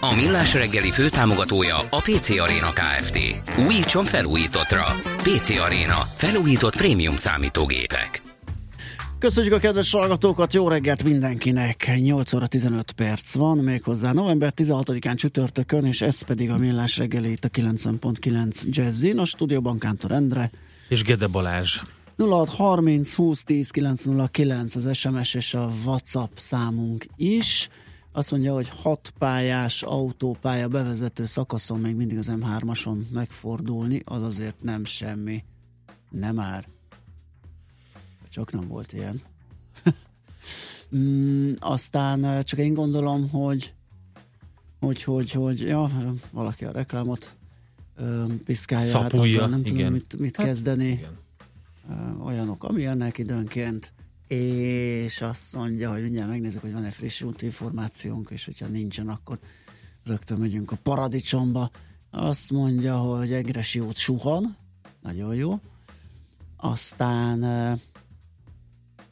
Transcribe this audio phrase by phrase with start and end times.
[0.00, 3.18] A Millás reggeli főtámogatója a PC Arena Kft.
[3.66, 4.84] Újítson felújítottra.
[5.16, 6.06] PC Arena.
[6.16, 8.22] Felújított prémium számítógépek.
[9.18, 11.90] Köszönjük a kedves hallgatókat, jó reggelt mindenkinek!
[11.96, 17.30] 8 óra 15 perc van, méghozzá november 16-án csütörtökön, és ez pedig a Millás reggeli
[17.30, 20.50] itt a 90.9 Jazzin, a stúdióban Kántor Endre.
[20.88, 21.80] És Gede Balázs.
[22.16, 27.68] 0630 20 10 909 az SMS és a WhatsApp számunk is.
[28.18, 34.62] Azt mondja, hogy hat pályás autópálya bevezető szakaszon még mindig az M3-ason megfordulni, az azért
[34.62, 35.44] nem semmi.
[36.10, 36.68] Nem már.
[38.28, 39.20] Csak nem volt ilyen.
[40.96, 43.74] mm, aztán csak én gondolom, hogy
[44.80, 45.90] hogy, hogy, hogy, ja,
[46.30, 47.36] valaki a reklámot
[47.96, 49.76] ö, piszkálja, Szapulja, hát azzal nem igen.
[49.76, 50.88] tudom mit, mit Hát, kezdeni.
[50.88, 51.18] igen.
[51.90, 53.92] Ö, olyanok, amilyenek időnként,
[54.28, 59.38] és azt mondja, hogy mindjárt megnézzük, hogy van-e friss információnk, és hogyha nincsen, akkor
[60.04, 61.70] rögtön megyünk a paradicsomba.
[62.10, 64.56] Azt mondja, hogy Egresi út suhan,
[65.02, 65.60] nagyon jó.
[66.56, 67.38] Aztán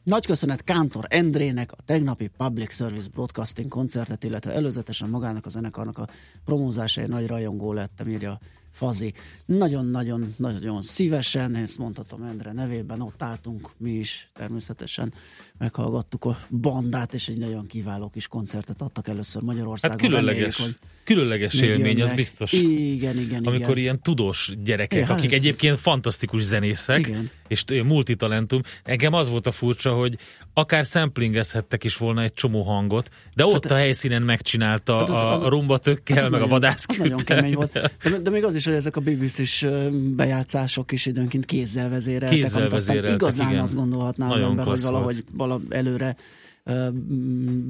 [0.03, 5.97] nagy köszönet Kántor Endrének a tegnapi Public Service Broadcasting koncertet, illetve előzetesen magának a zenekarnak
[5.97, 6.07] a
[6.45, 8.39] promózásáért nagy rajongó lettem, írja
[8.77, 9.13] Fazi.
[9.45, 15.13] Nagyon-nagyon-nagyon szívesen, ezt mondhatom Endre nevében, ott álltunk mi is természetesen,
[15.57, 19.97] meghallgattuk a bandát, és egy nagyon kiváló kis koncertet adtak először Magyarországon.
[19.99, 22.51] Hát különleges, Reméljük, különleges élmény, az biztos.
[22.51, 23.77] Igen, igen, Amikor igen.
[23.77, 27.29] ilyen tudós gyerekek, Igen, akik ez- egyébként fantasztikus zenészek, Igen.
[27.47, 28.61] És multitalentum.
[28.83, 30.17] Engem az volt a furcsa, hogy
[30.53, 35.31] akár samplingezhettek is volna egy csomó hangot, de ott a helyszínen megcsinálta Hát az- a,
[35.33, 37.03] az- a rumba tökkel, Hát meg a nagyon- vadászküttel.
[37.05, 37.71] az Nagyon kemény volt.
[38.03, 42.37] De, de még az is, hogy ezek a BBC-s ö, bejátszások is időnként kézzel vezéreltek.
[42.37, 43.61] Kézzel amit aztán igazán igen.
[43.63, 46.15] azt gondolhatná az Nagyon ember, hogy valahogy vala előre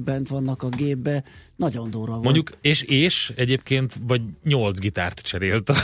[0.04, 1.24] bent vannak a gépbe.
[1.56, 2.22] Nagyon durva volt.
[2.24, 5.74] Mondjuk, és, és egyébként vagy nyolc gitárt cserélt a,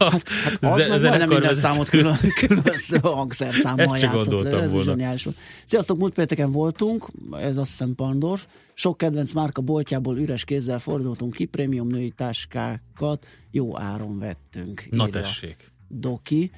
[0.00, 0.22] hát
[0.60, 2.62] az ze- meg majdnem minden számot külön, külön
[3.02, 4.32] hangszerszámmal Ezt csak játszott.
[4.32, 4.84] gondoltam Ez volna.
[4.90, 5.36] zseniális volt.
[5.64, 8.46] Sziasztok, múlt pénteken voltunk, ez azt hiszem Pandorf.
[8.74, 14.86] Sok kedvenc márka boltjából üres kézzel fordultunk ki, prémium női táskákat jó áron vettünk.
[14.90, 15.70] Na írja tessék.
[15.88, 16.50] Doki.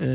[0.00, 0.06] Ö,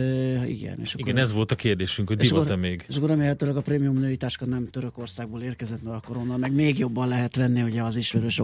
[0.44, 2.86] igen, és akkor, Igen, ez volt a kérdésünk, hogy divat-e még.
[2.88, 6.80] és akkor remélhetőleg a prémium női táska nem Törökországból érkezett, mert akkor onnan meg még
[6.80, 8.40] jobban lehet venni, ugye az ismerős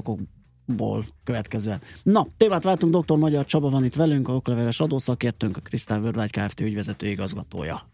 [0.69, 1.81] okokból következően.
[2.03, 3.17] Na, témát váltunk, dr.
[3.17, 6.59] Magyar Csaba van itt velünk, a okleveles adószakértőnk, a Krisztál Worldwide Kft.
[6.59, 7.89] ügyvezető igazgatója.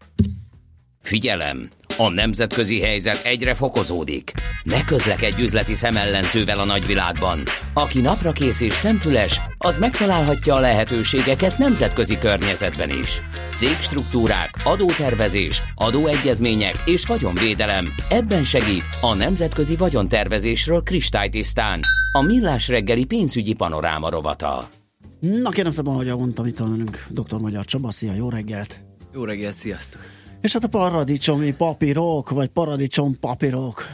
[1.02, 1.68] Figyelem!
[1.98, 4.32] A nemzetközi helyzet egyre fokozódik.
[4.62, 7.42] Ne közlekedj üzleti szemellenzővel a nagyvilágban.
[7.74, 13.22] Aki napra kész és szemfüles, az megtalálhatja a lehetőségeket nemzetközi környezetben is.
[13.54, 17.94] Cégstruktúrák, adótervezés, adóegyezmények és vagyonvédelem.
[18.08, 21.80] Ebben segít a nemzetközi vagyontervezésről kristálytisztán.
[22.16, 24.68] A Millás reggeli pénzügyi panoráma rovata.
[25.20, 27.38] Na kérem szépen, ahogy mondtam, itt van velünk dr.
[27.40, 28.80] Magyar Csaba, szia, jó reggelt!
[29.12, 30.00] Jó reggelt, sziasztok!
[30.46, 33.86] És hát a paradicsomi papírok, vagy paradicsom papírok,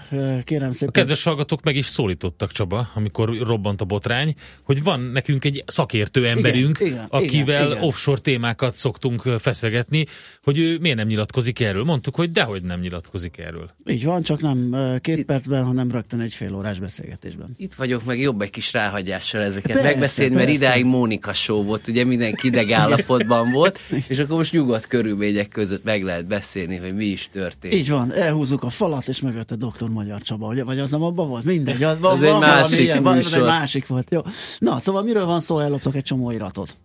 [0.44, 0.92] kérem A szépen.
[0.92, 6.26] kedves hallgatók meg is szólítottak, Csaba, amikor robbant a botrány, hogy van nekünk egy szakértő
[6.28, 7.82] emberünk, Igen, igen, akivel igen, igen.
[7.82, 10.06] offshore témákat szoktunk feszegetni,
[10.42, 11.84] hogy ő miért nem nyilatkozik erről.
[11.84, 13.70] Mondtuk, hogy dehogy nem nyilatkozik erről.
[13.86, 17.54] Így van, csak nem két percben, hanem rögtön egy fél órás beszélgetésben.
[17.56, 21.88] Itt vagyok, meg jobb egy kis ráhagyással ezeket Persze, megbeszélni, mert idáig Mónika show volt,
[21.88, 26.40] ugye mindenki ideg állapotban volt, és akkor most nyugodt körülmények között meg lehet beszélni,
[26.80, 27.74] hogy mi is történt.
[27.74, 30.64] Így van, elhúzzuk a falat, és mögötte doktor Magyar Csaba, ugye?
[30.64, 31.44] vagy az nem abban volt?
[31.44, 34.20] Mindegy, az, Az egy másik van, az egy másik volt, jó.
[34.58, 36.76] Na, szóval miről van szó, elloptak egy csomó iratot.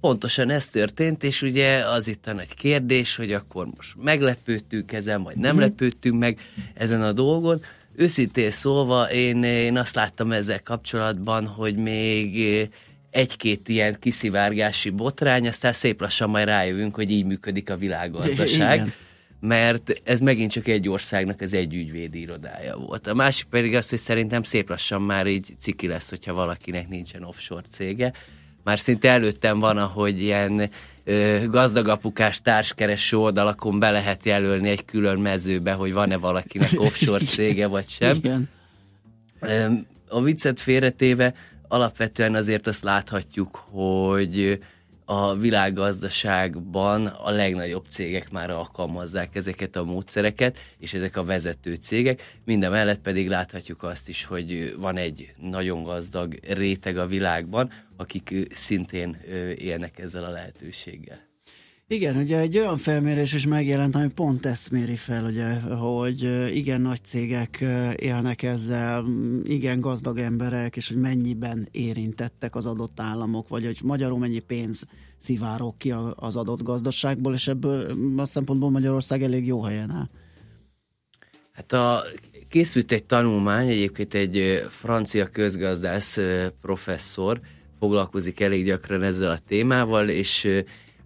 [0.00, 5.22] Pontosan ez történt, és ugye az itt a nagy kérdés, hogy akkor most meglepődtünk ezen,
[5.22, 6.38] vagy nem lepődtünk meg
[6.74, 7.60] ezen a dolgon.
[7.96, 12.68] Őszintén szólva, én, én azt láttam ezzel kapcsolatban, hogy még
[13.18, 18.74] egy-két ilyen kiszivárgási botrány, aztán szép lassan majd rájövünk, hogy így működik a világgazdaság.
[18.74, 18.92] Igen.
[19.40, 23.06] mert ez megint csak egy országnak az egy ügyvédi irodája volt.
[23.06, 27.24] A másik pedig az, hogy szerintem szép lassan már így ciki lesz, hogyha valakinek nincsen
[27.24, 28.12] offshore cége.
[28.64, 30.70] Már szinte előttem van, ahogy ilyen
[31.46, 37.88] gazdagapukás társkereső oldalakon be lehet jelölni egy külön mezőbe, hogy van-e valakinek offshore cége vagy
[37.88, 38.16] sem.
[38.16, 38.48] Igen.
[40.08, 41.34] A viccet félretéve
[41.68, 44.58] alapvetően azért azt láthatjuk, hogy
[45.04, 52.38] a világgazdaságban a legnagyobb cégek már alkalmazzák ezeket a módszereket, és ezek a vezető cégek.
[52.44, 58.34] Minden mellett pedig láthatjuk azt is, hogy van egy nagyon gazdag réteg a világban, akik
[58.50, 59.16] szintén
[59.58, 61.27] élnek ezzel a lehetőséggel.
[61.90, 66.22] Igen, ugye egy olyan felmérés is megjelent, ami pont ezt méri fel, ugye, hogy
[66.56, 67.64] igen nagy cégek
[67.96, 69.04] élnek ezzel,
[69.44, 74.84] igen gazdag emberek, és hogy mennyiben érintettek az adott államok, vagy hogy magyarul mennyi pénz
[75.18, 77.86] szivárok ki az adott gazdaságból, és ebből
[78.16, 80.08] a szempontból Magyarország elég jó helyen áll.
[81.52, 82.02] Hát a,
[82.48, 86.18] készült egy tanulmány, egyébként egy francia közgazdász
[86.60, 87.40] professzor
[87.78, 90.48] foglalkozik elég gyakran ezzel a témával, és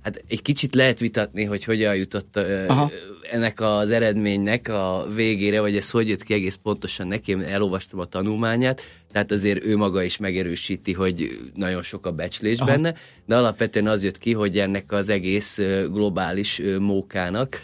[0.03, 2.91] Hát egy kicsit lehet vitatni, hogy hogyan jutott Aha.
[3.31, 7.99] ennek az eredménynek a végére, vagy ez hogy jött ki egész pontosan neki, én elolvastam
[7.99, 8.83] a tanulmányát,
[9.13, 12.71] tehát azért ő maga is megerősíti, hogy nagyon sok a becslés Aha.
[12.71, 12.95] benne,
[13.27, 15.61] de alapvetően az jött ki, hogy ennek az egész
[15.91, 17.61] globális mókának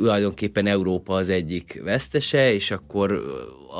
[0.00, 3.22] tulajdonképpen Európa az egyik vesztese, és akkor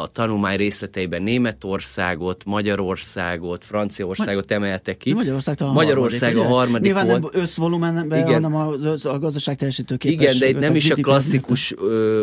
[0.02, 5.12] a tanulmány részleteiben Németországot, Magyarországot, Franciaországot emelte ki.
[5.12, 7.32] Magyarország a Magyarország harmadik, a harmadik Nyilván volt.
[7.32, 8.72] nem összvolumenben, hanem a,
[9.02, 10.22] a gazdaság teljesítő képes.
[10.22, 12.22] Igen, de itt nem is a klasszikus ö,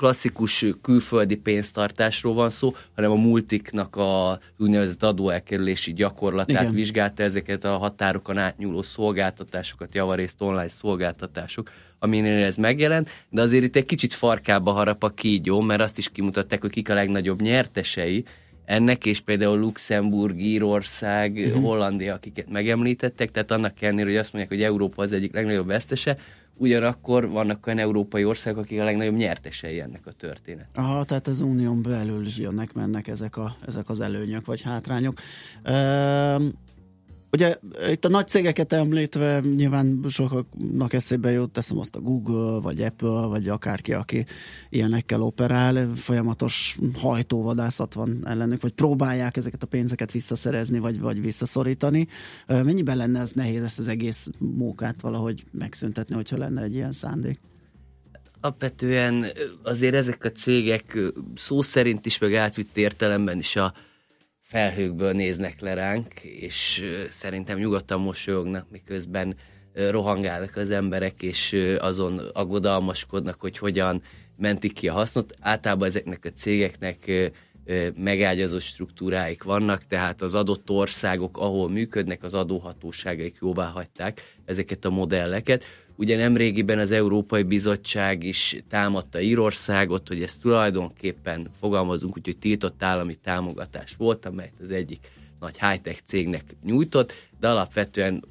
[0.00, 6.72] klasszikus külföldi pénztartásról van szó, hanem a multiknak a úgynevezett adóelkerülési gyakorlatát Igen.
[6.72, 13.76] vizsgálta ezeket a határokon átnyúló szolgáltatásokat, javarészt online szolgáltatások, aminél ez megjelent, de azért itt
[13.76, 18.24] egy kicsit farkába harap a kígyó, mert azt is kimutatták, hogy kik a legnagyobb nyertesei,
[18.64, 21.62] ennek, és például Luxemburg, Írország, uh-huh.
[21.62, 26.16] Hollandia, akiket megemlítettek, tehát annak ellenére, hogy azt mondják, hogy Európa az egyik legnagyobb vesztese,
[26.60, 30.66] ugyanakkor vannak olyan európai országok, akik a legnagyobb nyertesei ennek a történet.
[30.74, 35.20] Aha, tehát az unión belül jönnek, mennek ezek, a, ezek az előnyök vagy hátrányok.
[35.62, 36.46] Ehm,
[37.32, 37.58] Ugye
[37.90, 43.26] itt a nagy cégeket említve nyilván sokaknak eszébe jut, teszem azt a Google, vagy Apple,
[43.26, 44.26] vagy akárki, aki
[44.68, 52.06] ilyenekkel operál, folyamatos hajtóvadászat van ellenük, vagy próbálják ezeket a pénzeket visszaszerezni, vagy, vagy visszaszorítani.
[52.46, 57.40] Mennyiben lenne ez nehéz ezt az egész mókát valahogy megszüntetni, hogyha lenne egy ilyen szándék?
[58.40, 59.26] Alapvetően
[59.62, 60.98] azért ezek a cégek
[61.34, 63.72] szó szerint is, meg átvitt értelemben is a
[64.50, 69.36] felhőkből néznek le ránk, és szerintem nyugodtan mosolyognak, miközben
[69.74, 74.02] rohangálnak az emberek, és azon aggodalmaskodnak, hogy hogyan
[74.36, 75.34] mentik ki a hasznot.
[75.40, 77.30] Általában ezeknek a cégeknek
[77.96, 84.90] megágyazó struktúráik vannak, tehát az adott országok, ahol működnek, az adóhatóságaik jóvá hagyták ezeket a
[84.90, 85.64] modelleket.
[86.00, 93.14] Ugye nemrégiben az Európai Bizottság is támadta Írországot, hogy ez tulajdonképpen fogalmazunk, hogy tiltott állami
[93.14, 95.08] támogatás volt, amelyet az egyik
[95.40, 98.24] nagy high-tech cégnek nyújtott, de alapvetően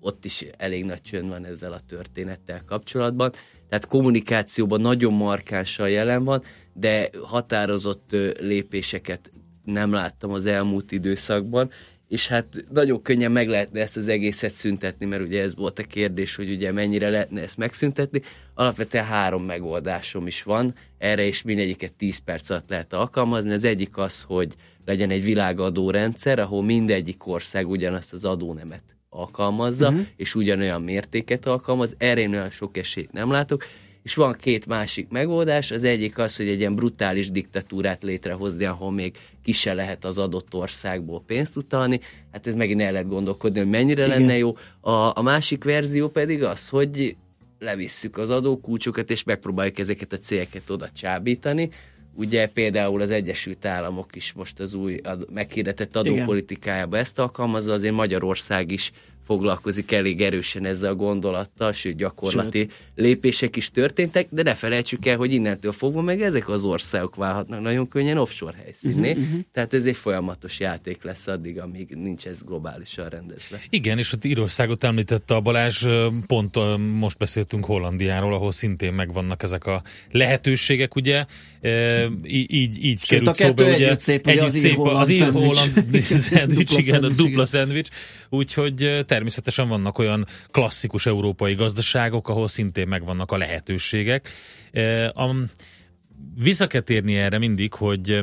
[0.00, 3.32] ott is elég nagy csönd van ezzel a történettel kapcsolatban.
[3.68, 6.42] Tehát kommunikációban nagyon markánsan jelen van,
[6.72, 9.32] de határozott lépéseket
[9.64, 11.70] nem láttam az elmúlt időszakban,
[12.08, 15.82] és hát nagyon könnyen meg lehetne ezt az egészet szüntetni, mert ugye ez volt a
[15.82, 18.22] kérdés, hogy ugye mennyire lehetne ezt megszüntetni.
[18.54, 23.52] Alapvetően három megoldásom is van, erre is mindegyiket 10 perc alatt lehet alkalmazni.
[23.52, 24.54] Az egyik az, hogy
[24.84, 30.06] legyen egy világadó rendszer, ahol mindegyik ország ugyanazt az adónemet alkalmazza, uh-huh.
[30.16, 31.94] és ugyanolyan mértéket alkalmaz.
[31.98, 33.64] Erre én olyan sok esélyt nem látok
[34.04, 38.92] és van két másik megoldás, az egyik az, hogy egy ilyen brutális diktatúrát létrehozni, ahol
[38.92, 42.00] még ki se lehet az adott országból pénzt utalni,
[42.32, 44.18] hát ez megint el lehet gondolkodni, hogy mennyire Igen.
[44.18, 44.56] lenne jó.
[44.80, 47.16] A, a másik verzió pedig az, hogy
[47.58, 51.70] levisszük az adókulcsokat, és megpróbáljuk ezeket a cégeket oda csábítani,
[52.16, 57.94] Ugye például az Egyesült Államok is most az új ad, meghirdetett adópolitikájába ezt alkalmazza, azért
[57.94, 58.90] Magyarország is
[59.24, 62.72] foglalkozik elég erősen ezzel a gondolattal, sőt gyakorlati sőt.
[62.94, 67.60] lépések is történtek, de ne felejtsük el, hogy innentől fogva meg ezek az országok válhatnak
[67.60, 69.40] nagyon könnyen offshore helyszínné, uh-huh, uh-huh.
[69.52, 73.60] tehát ez egy folyamatos játék lesz addig, amíg nincs ez globálisan rendezve.
[73.70, 75.86] Igen, és ott Írországot említette a Balázs,
[76.26, 76.56] pont
[76.98, 81.24] most beszéltünk Hollandiáról, ahol szintén megvannak ezek a lehetőségek, ugye,
[82.24, 87.08] így, így Sőt, került szóba, ugye, szép, ugye az, szép, az ír-holland szendvics, igen, a
[87.08, 87.88] dupla szendvics,
[88.28, 94.28] úgyhogy természetesen vannak olyan klasszikus európai gazdaságok, ahol szintén megvannak a lehetőségek.
[96.34, 98.20] Vissza kell térni erre mindig, hogy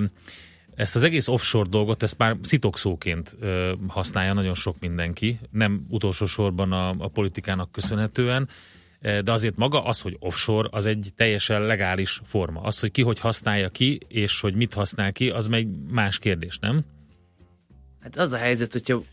[0.75, 3.35] ezt az egész offshore dolgot, ezt már szitokszóként
[3.87, 8.49] használja nagyon sok mindenki, nem utolsó sorban a, a politikának köszönhetően,
[9.01, 12.61] de azért maga az, hogy offshore, az egy teljesen legális forma.
[12.61, 16.57] Az, hogy ki hogy használja ki, és hogy mit használ ki, az meg más kérdés,
[16.59, 16.81] nem?
[18.01, 19.03] Hát az a helyzet, hogyha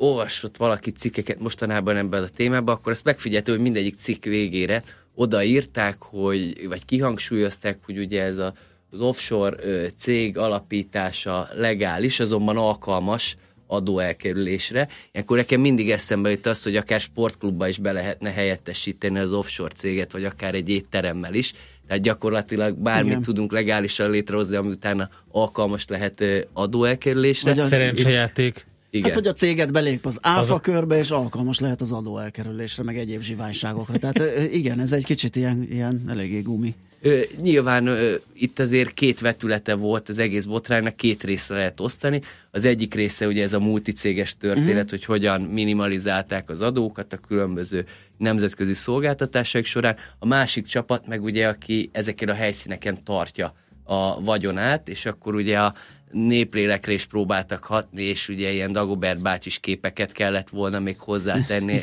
[0.00, 4.82] olvasott valaki cikkeket mostanában ebben a témában, akkor azt megfigyeltem, hogy mindegyik cikk végére
[5.14, 8.54] odaírták, hogy, vagy kihangsúlyozták, hogy ugye ez a,
[8.90, 9.56] az offshore
[9.96, 14.88] cég alapítása legális, azonban alkalmas adóelkerülésre.
[15.12, 19.74] Ilyenkor nekem mindig eszembe jut az, hogy akár sportklubba is be lehetne helyettesíteni az offshore
[19.74, 21.52] céget, vagy akár egy étteremmel is.
[21.86, 23.22] Tehát gyakorlatilag bármit Igen.
[23.22, 27.54] tudunk legálisan létrehozni, ami utána alkalmas lehet adóelkerülésre.
[27.54, 28.68] Vagy Szerencsejáték.
[28.90, 29.04] Igen.
[29.04, 33.22] Hát, hogy a céget belép az áfa körbe, és alkalmas lehet az adóelkerülésre, meg egyéb
[33.22, 33.98] zsiványságokra.
[33.98, 36.74] Tehát igen, ez egy kicsit ilyen, ilyen eléggé gumi.
[37.02, 42.20] Ö, nyilván ö, itt azért két vetülete volt az egész botránynak, két részre lehet osztani.
[42.50, 44.90] Az egyik része ugye ez a multicéges történet, uh-huh.
[44.90, 47.84] hogy hogyan minimalizálták az adókat a különböző
[48.16, 49.96] nemzetközi szolgáltatásaik során.
[50.18, 53.54] A másik csapat meg ugye, aki ezeken a helyszíneken tartja
[53.84, 55.74] a vagyonát, és akkor ugye a
[56.10, 61.80] néplélekre is próbáltak hatni, és ugye ilyen Dagobert bácsis képeket kellett volna még hozzátenni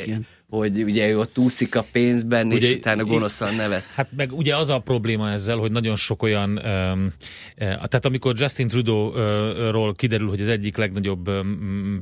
[0.49, 3.83] hogy ugye ő ott úszik a pénzben, ugye, és utána gonoszan nevet.
[3.95, 7.13] Hát meg ugye az a probléma ezzel, hogy nagyon sok olyan, um,
[7.57, 11.31] tehát amikor Justin Trudeau-ról kiderül, hogy az egyik legnagyobb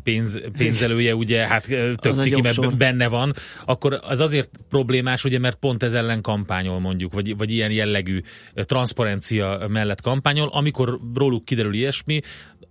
[0.03, 3.33] pénz, pénzelője, ugye hát tök ciki, mert benne van,
[3.65, 8.21] akkor az azért problémás, ugye, mert pont ez ellen kampányol mondjuk, vagy, vagy ilyen jellegű
[8.53, 12.21] transzparencia mellett kampányol, amikor róluk kiderül ilyesmi,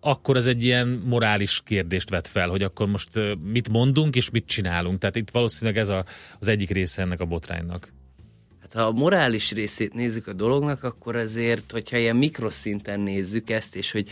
[0.07, 3.09] akkor ez egy ilyen morális kérdést vet fel, hogy akkor most
[3.53, 4.99] mit mondunk és mit csinálunk.
[4.99, 6.05] Tehát itt valószínűleg ez a,
[6.39, 7.93] az egyik része ennek a botránynak.
[8.61, 13.77] Hát ha a morális részét nézzük a dolognak, akkor azért, hogyha ilyen mikroszinten nézzük ezt,
[13.77, 14.11] és hogy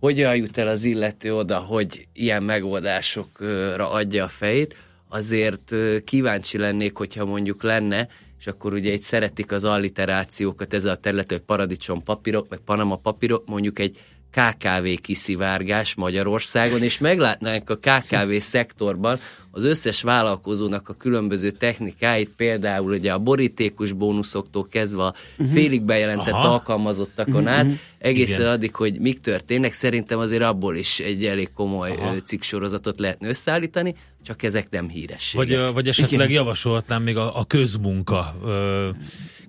[0.00, 4.76] hogyan jut el az illető oda, hogy ilyen megoldásokra adja a fejét,
[5.08, 5.74] azért
[6.04, 11.30] kíváncsi lennék, hogyha mondjuk lenne, és akkor ugye egy szeretik az alliterációkat, ez a terület,
[11.30, 13.98] hogy paradicsom papírok, vagy panama papírok, mondjuk egy
[14.30, 19.18] KKV kiszivárgás Magyarországon, és meglátnánk a KKV szektorban
[19.54, 25.54] az összes vállalkozónak a különböző technikáit, például ugye a borítékos bónuszoktól kezdve a uh-huh.
[25.54, 26.48] félig bejelentett Aha.
[26.48, 27.58] alkalmazottakon uh-huh.
[27.58, 27.66] át,
[27.98, 28.52] egészen Igen.
[28.52, 32.20] addig, hogy mik történnek, szerintem azért abból is egy elég komoly Aha.
[32.20, 35.48] cikksorozatot lehetne összeállítani, csak ezek nem hírességek.
[35.48, 36.30] Vagy, vagy esetleg Igen.
[36.30, 38.88] javasolhatnám még a, a közmunka ö,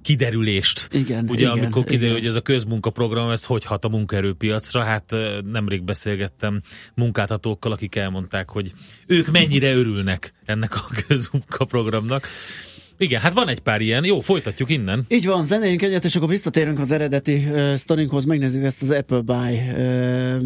[0.06, 0.88] kiderülést.
[0.92, 2.18] Igen, Ugye igen, amikor kiderül, igen.
[2.18, 5.16] hogy ez a közmunkaprogram, ez hogy hat a munkaerőpiacra, hát
[5.52, 6.62] nemrég beszélgettem
[6.96, 8.74] munkáltatókkal, akik elmondták, hogy
[9.08, 9.95] ők mennyire örülnek
[10.46, 12.28] ennek a közmunkaprogramnak.
[12.98, 14.04] Igen, hát van egy pár ilyen.
[14.04, 15.06] Jó, folytatjuk innen.
[15.08, 19.22] Így van, zenéljünk egyet, és akkor visszatérünk az eredeti uh, sztorinkhoz, megnézzük ezt az Apple
[19.22, 20.42] Buy uh,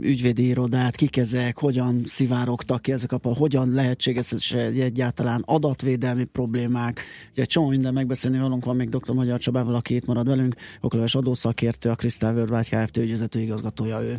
[0.00, 4.42] ügyvédi irodát, kik ezek, hogyan szivárogtak ki ezek a, hogyan lehetséges ez
[4.78, 7.00] egyáltalán adatvédelmi problémák.
[7.32, 9.14] Ugye egy csomó minden megbeszélni valunk van még dr.
[9.14, 12.96] Magyar Csabával, aki itt marad velünk, okleves adószakértő, a Krisztál Worldwide Kft.
[12.96, 14.14] ügyvezető igazgatója ő.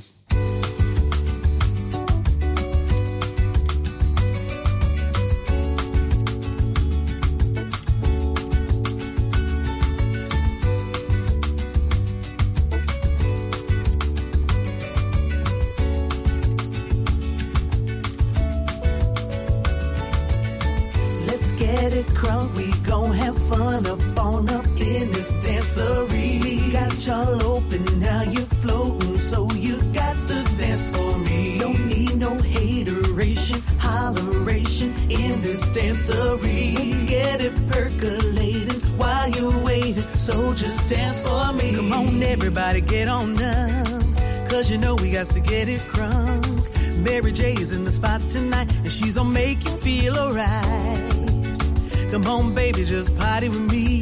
[44.72, 46.96] You know we got to get it crunk.
[47.04, 52.10] Mary J is in the spot tonight, and she's gonna make you feel alright.
[52.10, 54.02] Come on, baby, just party with me.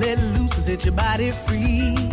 [0.00, 2.12] Let loose and set your body free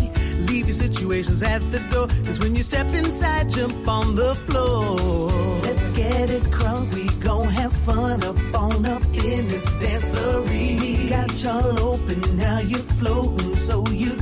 [0.50, 2.08] leave your situations at the door.
[2.26, 5.32] Cause when you step inside, jump on the floor.
[5.62, 10.80] Let's get it crunk, we gon' have fun up on up in this dancery.
[10.80, 14.16] We got y'all open, now you're floating, so you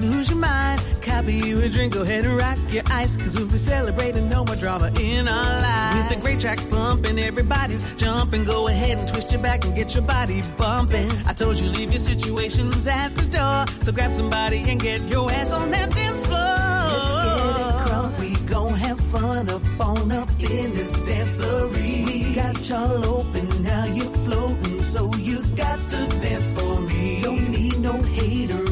[0.00, 0.80] lose your mind.
[1.02, 3.16] Copy you a drink, go ahead and rock your ice.
[3.16, 6.10] Cause we'll be celebrating no more drama in our lives.
[6.10, 8.44] With a great track bumping, everybody's jumping.
[8.44, 11.08] Go ahead and twist your back and get your body bumping.
[11.26, 13.64] I told you leave your situations at the door.
[13.82, 16.38] So grab somebody and get your ass on that dance floor.
[16.38, 22.04] Let's get it crunk, we gon' have fun up on up in this dancery.
[22.06, 24.82] We got y'all open, now you're floating.
[24.82, 27.20] So you got to dance for me.
[27.20, 27.92] Don't need no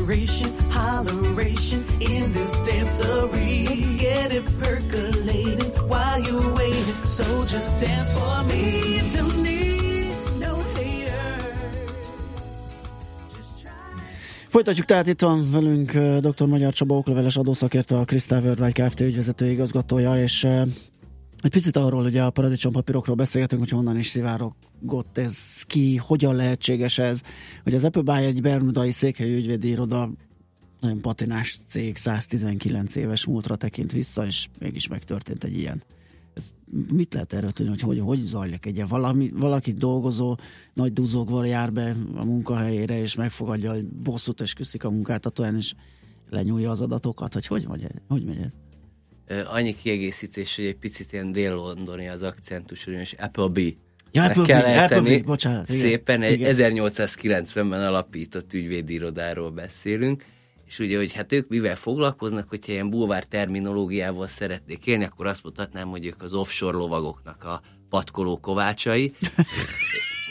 [0.05, 3.67] hateration, holleration in this dancery.
[3.69, 6.95] Let's get it percolating while you're waiting.
[7.05, 9.01] So just dance for me.
[9.13, 10.09] Don't need
[10.39, 11.25] no haters.
[14.49, 16.47] Folytatjuk, tehát itt van velünk uh, dr.
[16.47, 19.01] Magyar Csaba okleveles adószakértő, a Crystal Worldwide Kft.
[19.01, 20.63] ügyvezető igazgatója, és uh,
[21.45, 26.99] egy picit arról, ugye a paradicsompapírokról beszélgetünk, hogy honnan is szivárogott ez ki, hogyan lehetséges
[26.99, 27.23] ez,
[27.63, 30.11] hogy az Apple Buy egy bermudai székhelyű ügyvédi iroda
[30.81, 35.83] nagyon patinás cég, 119 éves múltra tekint vissza, és mégis megtörtént egy ilyen.
[36.35, 36.55] Ez,
[36.93, 38.89] mit lehet erről tudni, hogy hogy, hogy zajlik egy?
[38.89, 40.37] Valami, valaki dolgozó
[40.75, 45.75] nagy duzogval jár be a munkahelyére, és megfogadja, hogy bosszút esküszik a munkáltatóan, és
[46.31, 48.64] lenyúlja az adatokat, hogy hogy, hogy, hogy megy ez?
[49.47, 53.73] Annyi kiegészítés, hogy egy picit ilyen dél-londoni az akcentus, ugyanis Applebee.
[54.13, 55.01] Ja, Meg Applebee, kell ejteni.
[55.01, 55.81] Applebee, bocsánat, igen.
[55.81, 56.55] Szépen egy Igen.
[56.57, 60.25] 1890-ben alapított ügyvédirodáról beszélünk,
[60.67, 65.45] és ugye, hogy hát ők mivel foglalkoznak, hogyha ilyen bulvár terminológiával szeretnék élni, akkor azt
[65.45, 69.13] mutatnám, hogy ők az offshore lovagoknak a patkoló kovácsai.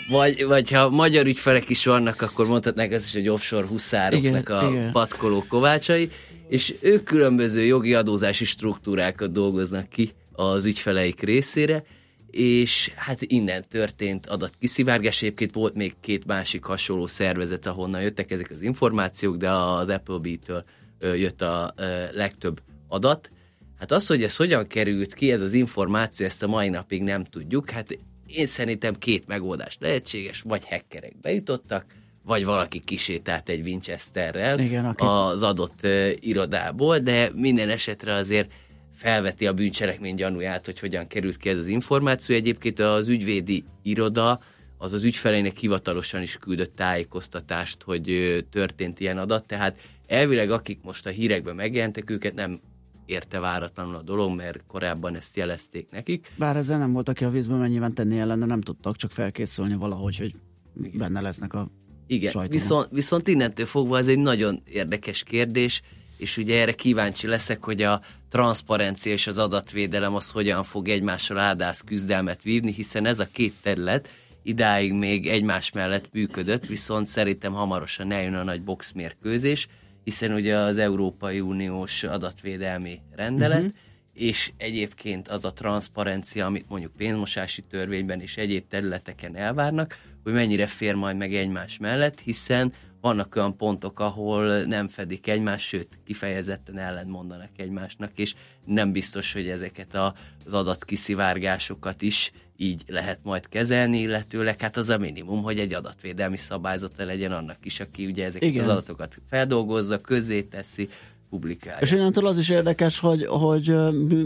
[0.09, 4.57] Vagy, vagy ha magyar ügyfelek is vannak, akkor mondhatnák azt is, hogy offshore huszároknak Igen,
[4.57, 4.91] a igen.
[4.91, 6.09] patkoló kovácsai,
[6.53, 11.83] és ők különböző jogi adózási struktúrákat dolgoznak ki az ügyfeleik részére,
[12.31, 15.21] és hát innen történt adatkiszivárgás.
[15.21, 20.63] Egyébként volt még két másik hasonló szervezet, ahonnan jöttek ezek az információk, de az Applebee-től
[20.99, 21.73] jött a
[22.11, 23.31] legtöbb adat.
[23.79, 27.23] Hát az, hogy ez hogyan került ki, ez az információ, ezt a mai napig nem
[27.23, 27.69] tudjuk.
[27.69, 31.85] Hát én szerintem két megoldás lehetséges, vagy hackerek bejutottak,
[32.23, 38.51] vagy valaki kisétált egy Winchesterrel Igen, aki- az adott ö, irodából, de minden esetre azért
[38.93, 42.35] felveti a bűncselekmény gyanúját, hogy hogyan került ki ez az információ.
[42.35, 44.39] Egyébként az ügyvédi iroda
[44.77, 49.77] az az ügyfeleinek hivatalosan is küldött tájékoztatást, hogy ö, történt ilyen adat, tehát
[50.07, 52.59] elvileg akik most a hírekben megjelentek, őket nem
[53.05, 56.31] érte váratlanul a dolog, mert korábban ezt jelezték nekik.
[56.37, 60.17] Bár ezzel nem volt, aki a vízbe mennyiben tenni ellen, nem tudtak csak felkészülni valahogy,
[60.17, 60.35] hogy
[60.97, 61.69] benne lesznek a
[62.07, 65.81] Igen, viszont, viszont innentől fogva ez egy nagyon érdekes kérdés,
[66.17, 71.37] és ugye erre kíváncsi leszek, hogy a transzparencia és az adatvédelem az hogyan fog egymással
[71.37, 74.09] áldász küzdelmet vívni, hiszen ez a két terület
[74.43, 79.67] idáig még egymás mellett működött, viszont szerintem hamarosan eljön a nagy boxmérkőzés,
[80.03, 83.73] hiszen ugye az Európai Uniós adatvédelmi rendelet, uh-huh.
[84.13, 90.67] és egyébként az a transzparencia, amit mondjuk pénzmosási törvényben és egyéb területeken elvárnak, hogy mennyire
[90.67, 96.77] fér majd meg egymás mellett, hiszen vannak olyan pontok, ahol nem fedik egymást, sőt, kifejezetten
[96.77, 98.33] ellent mondanak egymásnak, és
[98.65, 100.13] nem biztos, hogy ezeket a,
[100.45, 106.37] az adatkiszivágásokat is így lehet majd kezelni, illetőleg hát az a minimum, hogy egy adatvédelmi
[106.37, 108.63] szabályzata legyen annak is, aki ugye ezeket Igen.
[108.63, 110.89] az adatokat feldolgozza, közzéteszi,
[111.33, 111.79] publikálja.
[111.79, 113.75] És innentől az is érdekes, hogy, hogy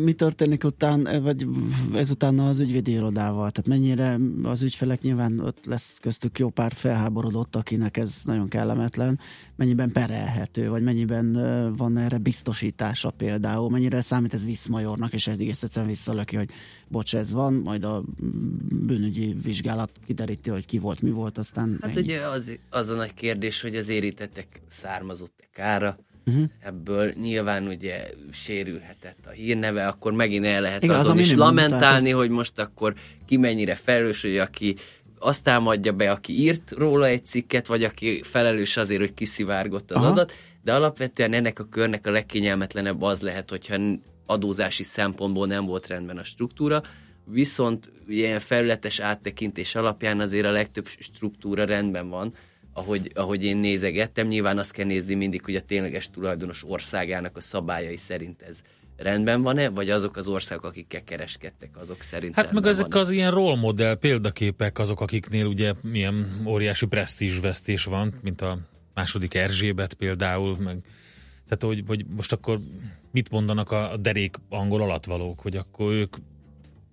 [0.03, 1.45] mi történik után, vagy
[1.93, 3.51] ezután az ügyvédi irodával.
[3.51, 9.19] Tehát mennyire az ügyfelek nyilván ott lesz köztük jó pár felháborodott, akinek ez nagyon kellemetlen,
[9.55, 11.31] mennyiben perelhető, vagy mennyiben
[11.77, 16.49] van erre biztosítása például, mennyire számít ez viszmajornak, és egész egyszerűen visszalöki, hogy
[16.87, 18.03] bocs, ez van, majd a
[18.85, 22.05] bűnügyi vizsgálat kideríti, hogy ki volt, mi volt, aztán Hát ennyi.
[22.05, 26.43] ugye az, az a nagy kérdés, hogy az érintettek származott-e kára, uh-huh.
[26.59, 31.33] ebből nyilván ugye sérülhetett a hírneve, akkor megint el lehet Igen, Igen, az azon is
[31.33, 32.93] lamentálni, tehát hogy most akkor
[33.25, 34.75] ki mennyire felelős, hogy aki
[35.19, 39.97] azt támadja be, aki írt róla egy cikket, vagy aki felelős azért, hogy kiszivárgott az
[39.97, 40.07] Aha.
[40.07, 43.77] adat, de alapvetően ennek a körnek a legkényelmetlenebb az lehet, hogyha
[44.25, 46.81] adózási szempontból nem volt rendben a struktúra,
[47.25, 52.33] viszont ilyen felületes áttekintés alapján azért a legtöbb struktúra rendben van,
[52.77, 54.27] ahogy, ahogy én nézegettem.
[54.27, 58.61] Nyilván azt kell nézni mindig, hogy a tényleges tulajdonos országának a szabályai szerint ez
[58.97, 62.99] rendben van-e, vagy azok az országok, akikkel kereskedtek, azok szerint Hát meg ezek van-e.
[62.99, 68.59] az ilyen role model példaképek azok, akiknél ugye milyen óriási presztízsvesztés van, mint a
[68.93, 70.77] második Erzsébet például, meg
[71.47, 72.59] tehát, hogy, hogy most akkor
[73.11, 76.15] mit mondanak a a derék angol alatvalók, hogy akkor ők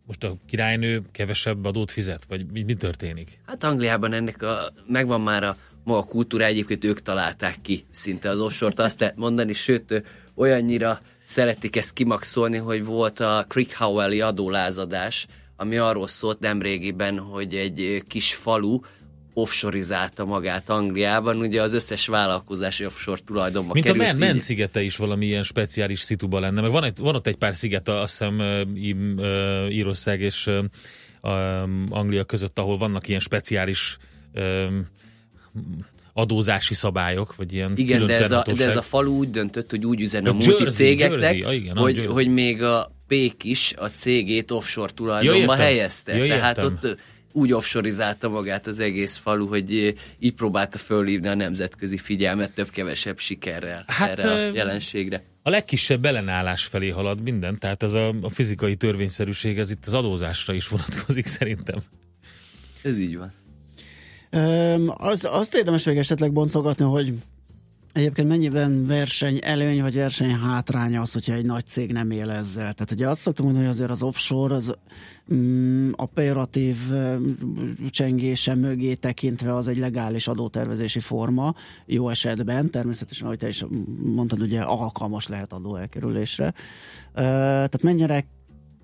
[0.06, 3.40] most a királynő kevesebb adót fizet, vagy mi, mi történik?
[3.46, 8.40] Hát Angliában ennek a, megvan már a maga kultúra, egyébként ők találták ki szinte az
[8.40, 10.02] offshore azt lehet mondani, sőt
[10.34, 18.02] olyannyira szeretik ezt kimaxolni, hogy volt a Crickhowelli adólázadás, ami arról szólt nemrégiben, hogy egy
[18.08, 18.80] kis falu
[19.36, 24.06] offshorizálta magát Angliában, ugye az összes vállalkozás offshore tulajdonba Mint a került.
[24.06, 27.26] Men, így- Men szigete is valami ilyen speciális szituba lenne, meg van, egy, van ott
[27.26, 28.42] egy pár sziget, azt hiszem
[29.68, 30.50] Írország és
[31.88, 33.96] Anglia között, ahol vannak ilyen speciális
[36.12, 39.86] adózási szabályok, vagy ilyen Igen, de ez, a, de ez a falu úgy döntött, hogy
[39.86, 42.12] úgy üzen a, A multi cégeknek, Jersey, ah, igen, a hogy, Jersey.
[42.12, 45.56] hogy még a Pék is a cégét offshore tulajdonba Ja, értem.
[45.58, 46.16] helyezte.
[46.16, 46.96] Ja, Tehát ott
[47.32, 53.84] úgy offshoreizálta magát az egész falu, hogy így próbálta fölhívni a nemzetközi figyelmet több-kevesebb sikerrel
[53.86, 55.22] Hát, erre a jelenségre.
[55.42, 59.94] A legkisebb ellenállás felé halad minden, tehát ez a, a fizikai törvényszerűség, ez itt az
[59.94, 61.78] adózásra is vonatkozik szerintem.
[62.82, 63.32] Ez így van.
[64.96, 67.14] Az, azt érdemes még esetleg boncolgatni, hogy
[67.92, 72.72] egyébként mennyiben verseny előny vagy verseny hátránya az, hogyha egy nagy cég nem él ezzel.
[72.72, 74.74] Tehát ugye azt szoktam mondani, hogy azért az offshore az
[75.34, 77.30] mm, operatív mm,
[77.88, 81.54] csengése mögé tekintve az egy legális adótervezési forma,
[81.86, 83.64] jó esetben, természetesen, ahogy te is
[84.14, 86.54] mondtad, ugye alkalmas lehet adóelkerülésre.
[87.14, 88.26] Tehát mennyire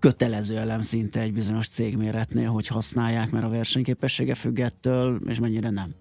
[0.01, 5.71] kötelező elem szinte egy bizonyos cégméretnél, hogy használják, mert a versenyképessége függ ettől, és mennyire
[5.71, 5.95] nem.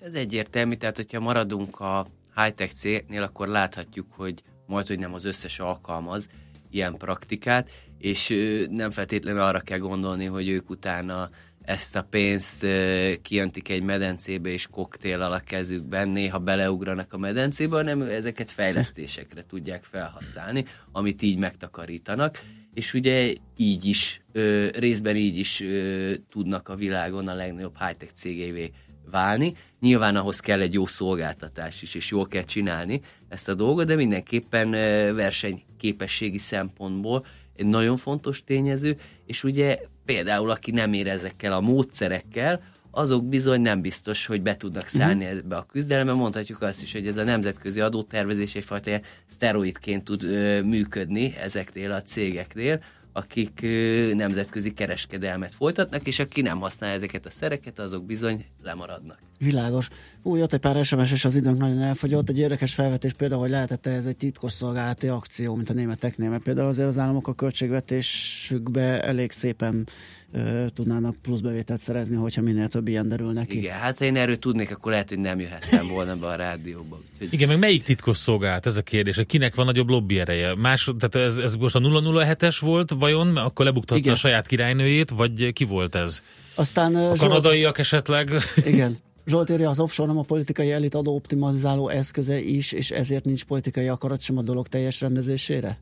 [0.00, 5.24] Ez egyértelmű, tehát hogyha maradunk a high-tech cégnél, akkor láthatjuk, hogy majd, hogy nem az
[5.24, 6.28] összes alkalmaz
[6.70, 8.34] ilyen praktikát, és
[8.70, 11.30] nem feltétlenül arra kell gondolni, hogy ők utána
[11.64, 17.76] ezt a pénzt ö, kijöntik egy medencébe és koktéllal a kezükben, néha beleugranak a medencébe,
[17.76, 22.42] hanem ezeket fejlesztésekre tudják felhasználni, amit így megtakarítanak,
[22.74, 24.22] és ugye így is,
[24.72, 25.62] részben így is
[26.30, 28.70] tudnak a világon a legnagyobb high-tech cégévé
[29.10, 29.54] válni.
[29.80, 33.94] Nyilván ahhoz kell egy jó szolgáltatás is, és jól kell csinálni ezt a dolgot, de
[33.94, 34.70] mindenképpen
[35.14, 38.96] versenyképességi szempontból egy nagyon fontos tényező,
[39.26, 44.56] és ugye például aki nem ér ezekkel a módszerekkel, azok bizony nem biztos, hogy be
[44.56, 46.12] tudnak szállni ebbe a küzdelembe.
[46.12, 52.02] Mondhatjuk azt is, hogy ez a nemzetközi adótervezés egyfajta szteroidként tud ö, működni ezeknél a
[52.02, 58.44] cégeknél, akik ö, nemzetközi kereskedelmet folytatnak, és aki nem használja ezeket a szereket, azok bizony
[58.62, 59.18] lemaradnak.
[59.44, 59.88] Világos.
[60.22, 62.28] Ú, jött egy pár SMS, és az időnk nagyon elfogyott.
[62.28, 66.42] Egy érdekes felvetés például, hogy lehetett ez egy titkos szolgálati akció, mint a németeknél, mert
[66.42, 69.88] például azért az államok a költségvetésükbe elég szépen
[70.32, 73.56] ö, tudnának pluszbevételt szerezni, hogyha minél több ilyen derül neki.
[73.56, 77.00] Igen, hát ha én erről tudnék, akkor lehet, hogy nem jöhettem volna be a rádióba.
[77.12, 78.66] Úgyhogy Igen, meg melyik titkos szolgálat?
[78.66, 79.20] Ez a kérdés.
[79.26, 80.54] Kinek van nagyobb lobby ereje?
[80.54, 83.36] Más, tehát ez, ez most a 007-es volt, vajon?
[83.36, 84.12] Akkor lebuktatta Igen.
[84.12, 86.22] a saját királynőjét, vagy ki volt ez?
[86.54, 88.30] Aztán A kanadaiak esetleg?
[88.64, 88.96] Igen.
[89.26, 93.44] Zsolt írja, az offshore nem a politikai elit adó optimalizáló eszköze is, és ezért nincs
[93.44, 95.78] politikai akarat sem a dolog teljes rendezésére?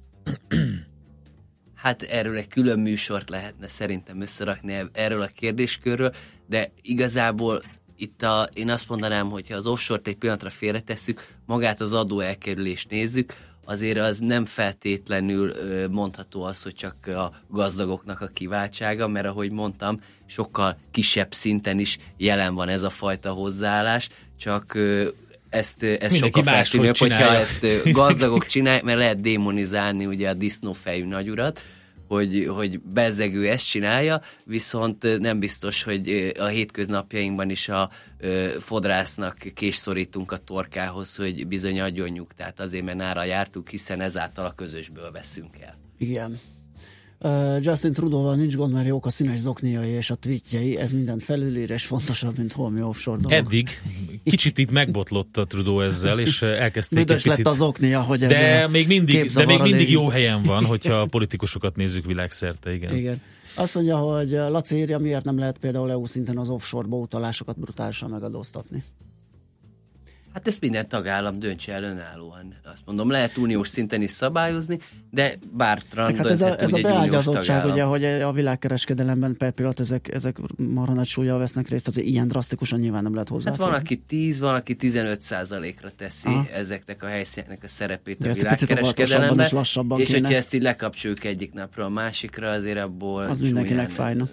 [1.74, 6.12] Hát erről egy külön műsort lehetne szerintem összerakni e- erről a kérdéskörről,
[6.48, 7.62] de igazából
[7.96, 12.20] itt a, én azt mondanám, hogy ha az offshore-t egy pillanatra félretesszük, magát az adó
[12.20, 15.52] elkerülést nézzük, azért az nem feltétlenül
[15.90, 21.98] mondható az, hogy csak a gazdagoknak a kiváltsága, mert ahogy mondtam, sokkal kisebb szinten is
[22.16, 24.78] jelen van ez a fajta hozzáállás, csak
[25.48, 30.34] ezt, ö, ez Mindenki sokkal feltűnőbb, hogyha ezt gazdagok csinálják, mert lehet démonizálni ugye a
[30.34, 31.60] disznófejű nagyurat,
[32.12, 37.90] hogy, hogy bezzegő ezt csinálja, viszont nem biztos, hogy a hétköznapjainkban is a
[38.58, 44.52] fodrásznak késszorítunk a torkához, hogy bizony adjon nyugtát azért, mert nára jártuk, hiszen ezáltal a
[44.52, 45.74] közösből veszünk el.
[45.98, 46.38] Igen.
[47.60, 51.70] Justin Trudeau-val nincs gond, mert jók a színes zokniai és a tweetjei, ez mindent felülír,
[51.70, 53.38] és fontosabb, mint holmi offshore dolog.
[53.38, 53.68] Eddig
[54.24, 57.44] kicsit itt megbotlott a Trudeau ezzel, és elkezdték egy Büdös picit...
[57.44, 60.94] lett az oknia, hogy ez De még, mindig, de még mindig jó helyen van, hogyha
[60.94, 62.96] a politikusokat nézzük világszerte, igen.
[62.96, 63.20] Igen.
[63.54, 68.10] Azt mondja, hogy Laci írja, miért nem lehet például EU szinten az offshore-ba utalásokat brutálisan
[68.10, 68.84] megadóztatni.
[70.34, 72.54] Hát ezt minden tagállam döntse el önállóan.
[72.64, 74.78] Azt mondom, lehet uniós szinten is szabályozni,
[75.10, 80.14] de bártran hát ez a, ez a beágyazottság, ugye, hogy a világkereskedelemben per pillanat ezek,
[80.14, 83.50] ezek marha nagy súlyjal vesznek részt, azért ilyen drasztikusan nyilván nem lehet hozzá.
[83.50, 86.46] Hát van, aki 10, van, aki 15 százalékra teszi Aha.
[86.52, 89.44] ezeknek a helyszíneknek a szerepét De a világkereskedelemben.
[89.44, 93.90] és lassabban És hogyha ezt így lekapcsoljuk egyik napról a másikra, azért abból Az mindenkinek
[93.90, 94.28] fájna.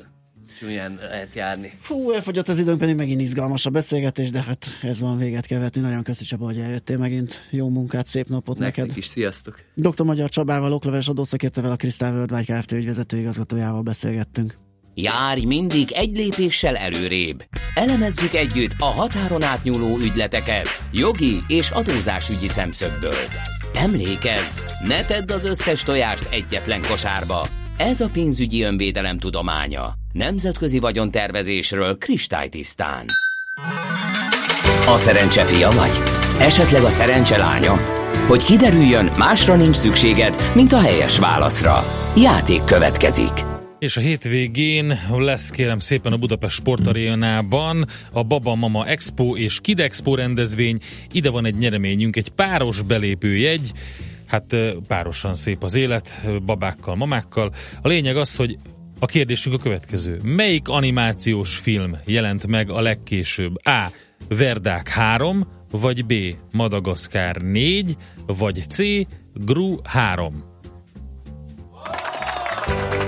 [0.59, 1.71] Csúnyán lehet járni.
[1.79, 5.59] Fú, elfogyott az időnk, pedig megint izgalmas a beszélgetés, de hát ez van véget kell
[5.59, 5.81] vetni.
[5.81, 7.47] Nagyon köszönöm Csaba, hogy eljöttél megint.
[7.49, 8.97] Jó munkát, szép napot Nektek neked.
[8.97, 9.59] is, sziasztok!
[9.75, 10.03] Dr.
[10.03, 12.71] Magyar Csabával, okleves adószakértővel, a Krisztál Worldwide Kft.
[12.71, 14.57] ügyvezető igazgatójával beszélgettünk.
[14.93, 17.43] Járj mindig egy lépéssel előrébb.
[17.73, 23.13] Elemezzük együtt a határon átnyúló ügyleteket jogi és adózásügyi szemszögből.
[23.73, 27.47] Emlékezz, ne tedd az összes tojást egyetlen kosárba.
[27.77, 29.98] Ez a pénzügyi önvédelem tudománya.
[30.11, 33.05] Nemzetközi vagyontervezésről kristálytisztán.
[34.87, 35.97] A szerencse fia vagy?
[36.39, 37.75] Esetleg a szerencse lánya?
[38.27, 41.83] Hogy kiderüljön, másra nincs szükséged, mint a helyes válaszra.
[42.17, 43.31] Játék következik.
[43.79, 49.79] És a hétvégén lesz kérem szépen a Budapest Sportarénában a Baba Mama Expo és Kid
[49.79, 50.77] Expo rendezvény.
[51.11, 53.71] Ide van egy nyereményünk, egy páros belépőjegy.
[54.25, 54.55] Hát
[54.87, 57.53] párosan szép az élet, babákkal, mamákkal.
[57.81, 58.57] A lényeg az, hogy
[58.99, 60.19] a kérdésünk a következő.
[60.23, 63.55] Melyik animációs film jelent meg a legkésőbb?
[63.63, 63.91] A.
[64.27, 66.13] Verdák 3, vagy B.
[66.51, 68.77] Madagaszkár 4, vagy C.
[69.33, 70.43] Gru 3.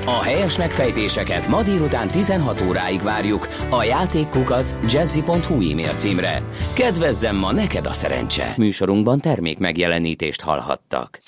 [0.05, 6.41] A helyes megfejtéseket ma délután 16 óráig várjuk a játékkukac jazzy.hu e-mail címre.
[6.73, 8.53] Kedvezzem ma neked a szerencse!
[8.57, 11.19] Műsorunkban termék megjelenítést hallhattak.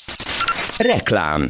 [0.78, 1.48] Reklám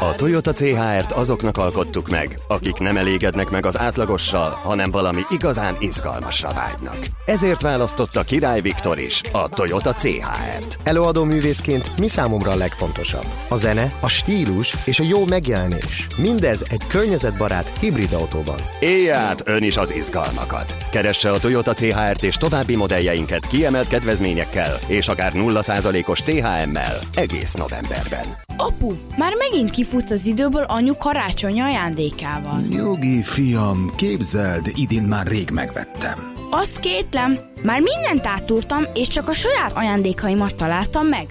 [0.00, 5.76] A Toyota CHR-t azoknak alkottuk meg, akik nem elégednek meg az átlagossal, hanem valami igazán
[5.78, 6.96] izgalmasra vágynak.
[7.26, 10.78] Ezért választotta Király Viktor is a Toyota CHR-t.
[10.82, 13.26] Előadó művészként mi számomra a legfontosabb?
[13.48, 16.06] A zene, a stílus és a jó megjelenés.
[16.16, 18.58] Mindez egy környezetbarát hibrid autóban.
[18.80, 20.76] Élj át ön is az izgalmakat.
[20.90, 28.24] Keresse a Toyota CHR-t és további modelljeinket kiemelt kedvezményekkel és akár 0%-os THM-mel egész novemberben.
[28.56, 32.60] Apu, már megint kifutsz az időből anyu karácsony ajándékával.
[32.60, 36.33] Nyugi, fiam, képzeld, idén már rég megvettem.
[36.60, 41.26] Azt kétlem, már mindent áttúrtam, és csak a saját ajándékaimat találtam meg.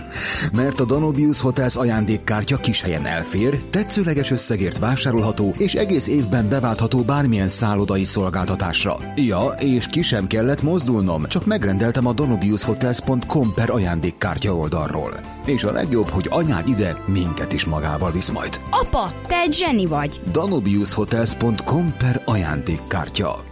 [0.52, 7.02] Mert a Danubius Hotels ajándékkártya kis helyen elfér, tetszőleges összegért vásárolható és egész évben beváltható
[7.02, 8.96] bármilyen szállodai szolgáltatásra.
[9.16, 15.12] Ja, és ki sem kellett mozdulnom, csak megrendeltem a danubiushotels.com per ajándékkártya oldalról.
[15.44, 18.60] És a legjobb, hogy anyád ide minket is magával visz majd.
[18.70, 20.20] Apa, te egy zseni vagy.
[20.32, 23.49] danubiushotels.com per ajándékkártya.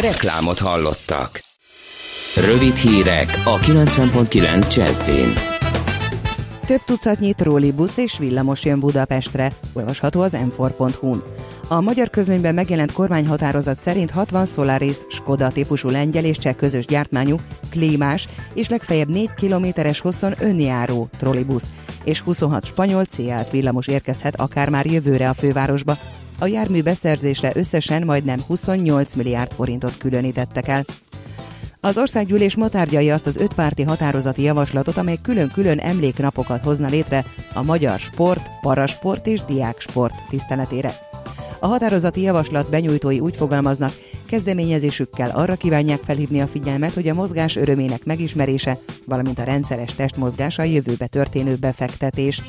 [0.00, 1.40] Reklámot hallottak.
[2.36, 5.32] Rövid hírek a 90.9 Jazzin.
[6.66, 11.22] Több tucatnyi trollibusz és villamos jön Budapestre, olvasható az m4.hu-n.
[11.68, 17.36] A magyar közlönyben megjelent kormányhatározat szerint 60 Solaris Skoda típusú lengyel és cseh közös gyártmányú,
[17.70, 21.70] klímás és legfeljebb 4 kilométeres hosszon önjáró trollibusz
[22.04, 25.98] és 26 spanyol C-át villamos érkezhet akár már jövőre a fővárosba.
[26.42, 30.84] A jármű beszerzésre összesen majdnem 28 milliárd forintot különítettek el.
[31.80, 37.24] Az országgyűlés ma tárgyalja azt az ötpárti határozati javaslatot, amely külön-külön emléknapokat hozna létre
[37.54, 40.94] a magyar sport, parasport és diáksport tiszteletére.
[41.60, 43.92] A határozati javaslat benyújtói úgy fogalmaznak,
[44.26, 50.58] kezdeményezésükkel arra kívánják felhívni a figyelmet, hogy a mozgás örömének megismerése, valamint a rendszeres testmozgás
[50.58, 52.42] a jövőbe történő befektetés.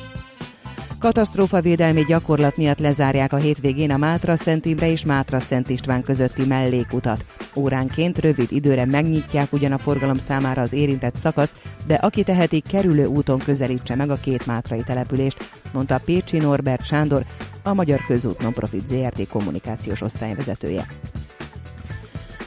[1.04, 6.44] Katasztrófavédelmi gyakorlat miatt lezárják a hétvégén a Mátra Szent Imre és Mátra Szent István közötti
[6.44, 7.24] mellékutat.
[7.54, 11.52] Óránként rövid időre megnyitják ugyan a forgalom számára az érintett szakaszt,
[11.86, 17.24] de aki teheti, kerülő úton közelítse meg a két mátrai települést, mondta Pécsi Norbert Sándor,
[17.62, 20.86] a Magyar Közút Nonprofit ZRT kommunikációs osztályvezetője.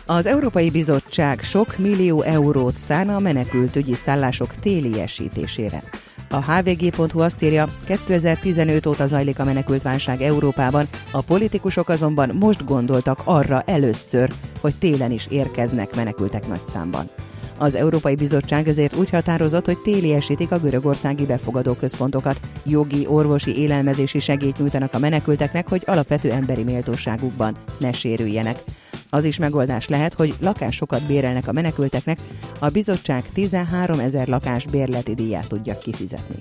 [0.05, 5.83] Az Európai Bizottság sok millió eurót szán a menekültügyi szállások téliesítésére.
[6.29, 13.21] A hvg.hu azt írja, 2015 óta zajlik a menekültválság Európában, a politikusok azonban most gondoltak
[13.23, 17.09] arra először, hogy télen is érkeznek menekültek nagy számban.
[17.57, 22.39] Az Európai Bizottság ezért úgy határozott, hogy téliesítik a görögországi befogadó központokat.
[22.65, 28.63] Jogi, orvosi, élelmezési segélyt nyújtanak a menekülteknek, hogy alapvető emberi méltóságukban ne sérüljenek.
[29.09, 32.19] Az is megoldás lehet, hogy lakásokat bérelnek a menekülteknek,
[32.59, 36.35] a bizottság 13 ezer lakás bérleti díját tudja kifizetni.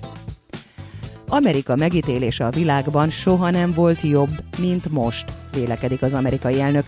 [1.27, 6.85] Amerika megítélése a világban soha nem volt jobb, mint most, vélekedik az amerikai elnök.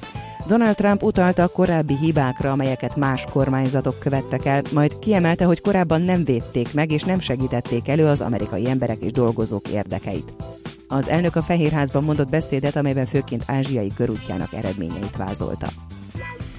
[0.50, 6.02] Donald Trump utalta a korábbi hibákra, amelyeket más kormányzatok követtek el, majd kiemelte, hogy korábban
[6.02, 10.34] nem védték meg és nem segítették elő az amerikai emberek és dolgozók érdekeit.
[10.88, 15.68] Az elnök a Fehérházban mondott beszédet, amelyben főként ázsiai körútjának eredményeit vázolta.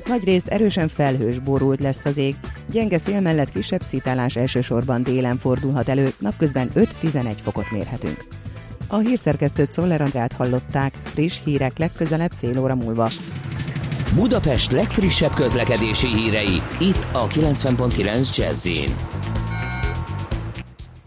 [0.07, 2.35] Nagyrészt erősen felhős borult lesz az ég,
[2.71, 8.25] gyenge szél mellett kisebb szítálás elsősorban délen fordulhat elő, napközben 5-11 fokot mérhetünk.
[8.89, 13.11] A hírszerkesztőt Szoller hallották, friss hírek legközelebb fél óra múlva.
[14.15, 18.69] Budapest legfrissebb közlekedési hírei, itt a 90.9 jazz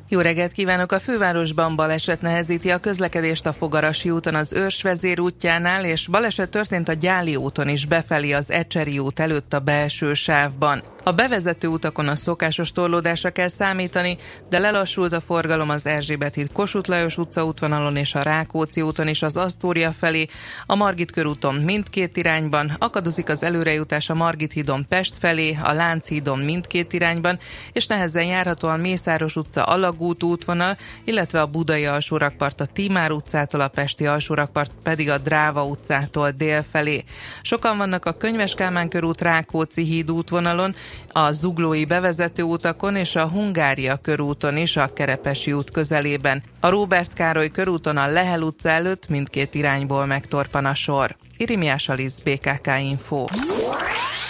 [0.08, 0.92] Jó reggelt kívánok!
[0.92, 6.88] A fővárosban baleset nehezíti a közlekedést a Fogarasi úton az Őrsvezér útjánál, és baleset történt
[6.88, 10.84] a Gyáli úton is befelé az Ecseri út előtt a belső sávban.
[11.06, 14.18] A bevezető utakon a szokásos torlódásra kell számítani,
[14.50, 19.08] de lelassult a forgalom az Erzsébet híd Kossuth Lajos utca útvonalon és a Rákóczi úton
[19.08, 20.28] és az Asztória felé,
[20.66, 26.40] a Margit körúton mindkét irányban, akadozik az előrejutás a Margit hídon Pest felé, a Lánchídon
[26.40, 27.40] mindkét irányban,
[27.74, 33.62] és nehezen járható a Mészáros utca Alagút útvonal, illetve a Budai alsórakpart a Tímár utcától,
[33.62, 37.04] a Pesti alsórakpart pedig a Dráva utcától dél felé.
[37.42, 40.76] Sokan vannak a Könyves Kálmán körút Rákóczi híd útvonalon,
[41.12, 46.44] a Zuglói bevezető utakon és a Hungária körúton is a Kerepesi út közelében.
[46.60, 51.16] A Róbert Károly körúton a Lehel utca előtt mindkét irányból megtorpan a sor.
[51.38, 53.26] Irimiás Alisz, BKK Info.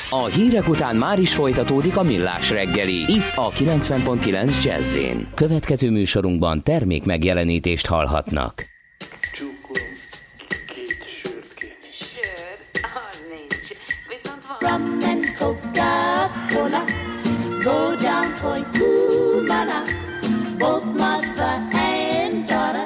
[0.10, 3.12] A hírek után már is folytatódik a millás reggeli.
[3.12, 4.98] Itt a 90.9 jazz
[5.36, 8.72] Következő műsorunkban termék megjelenítést hallhatnak.
[14.64, 15.13] Rum and
[16.64, 19.84] Coca-Cola go down Point Cumana.
[20.58, 22.86] Both mother and daughter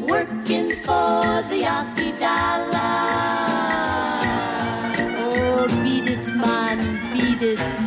[0.00, 2.78] working for the Yankee dollar.
[5.18, 6.78] Oh, beat it, man,
[7.12, 7.79] beat it.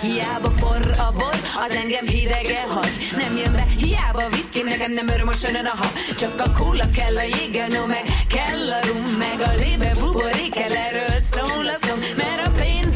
[0.00, 1.34] Hiába forr a bor,
[1.66, 2.98] az engem hidegen hagy.
[3.16, 7.22] Nem jön be, hiába viszki, nekem nem örömös a hab Csak a kóla kell a
[7.22, 11.98] jéggel, no meg kell a rum Meg a lébe buborék kell, erről szól a szom
[12.16, 12.89] Mert a pénzemet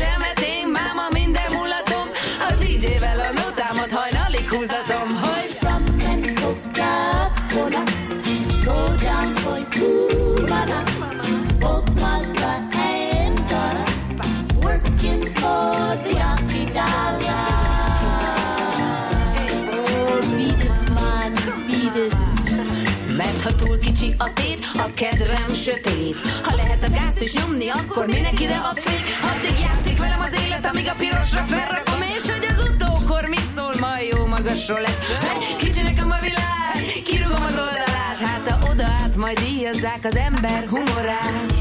[24.18, 26.20] a tét, a kedvem sötét.
[26.42, 30.40] Ha lehet a gázt is nyomni, akkor minek ide a fék Addig játszik velem az
[30.44, 32.03] élet, amíg a pirosra felrakom.
[32.03, 34.98] És hogy az utókor mit szól, majd jó magasról lesz.
[35.22, 38.18] Mert kicsi nekem a világ, kirúgom az oldalát.
[38.24, 41.55] Hát a oda át majd díjazzák az ember humorát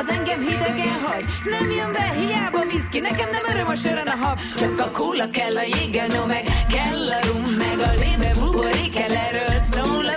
[0.00, 1.24] az engem hidegen hagy.
[1.44, 4.38] Nem jön be, hiába viszki, nekem nem öröm a sörön a hab.
[4.56, 6.44] Csak a kóla kell a jéggel, no meg.
[6.68, 10.16] Kell a rum Meg a lébe buborék kell, erről szól a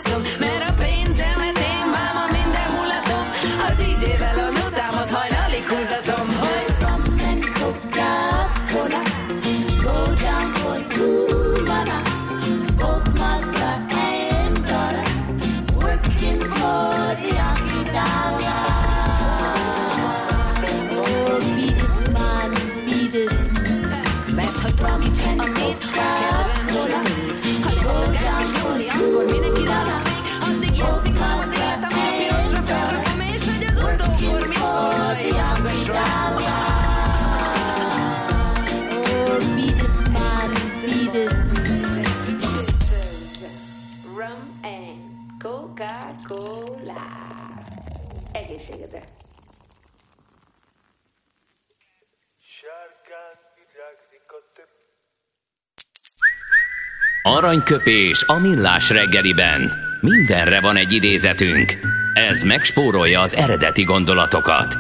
[57.26, 59.72] Aranyköpés a millás reggeliben.
[60.02, 61.72] Mindenre van egy idézetünk.
[62.14, 64.78] Ez megspórolja az eredeti gondolatokat.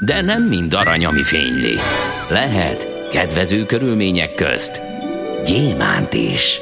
[0.00, 1.74] De nem mind arany, ami fényli.
[2.30, 4.80] Lehet kedvező körülmények közt
[5.46, 6.58] gyémánt is.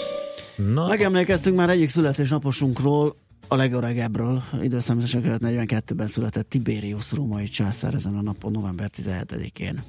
[0.57, 3.17] Na, Megemlékeztünk már egyik születésnaposunkról,
[3.49, 9.85] a legöregebbről, időszámítása követ 42-ben született Tiberius római császár ezen a napon, november 17-én.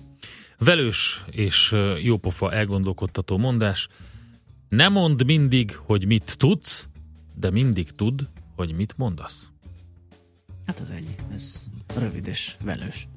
[0.60, 3.88] velős és jópofa elgondolkodtató mondás.
[4.70, 6.88] Ne mondd mindig, hogy mit tudsz,
[7.36, 8.22] de mindig tudd,
[8.56, 9.50] hogy mit mondasz.
[10.66, 11.66] Hát az ennyi, ez
[12.00, 13.08] rövid és velős.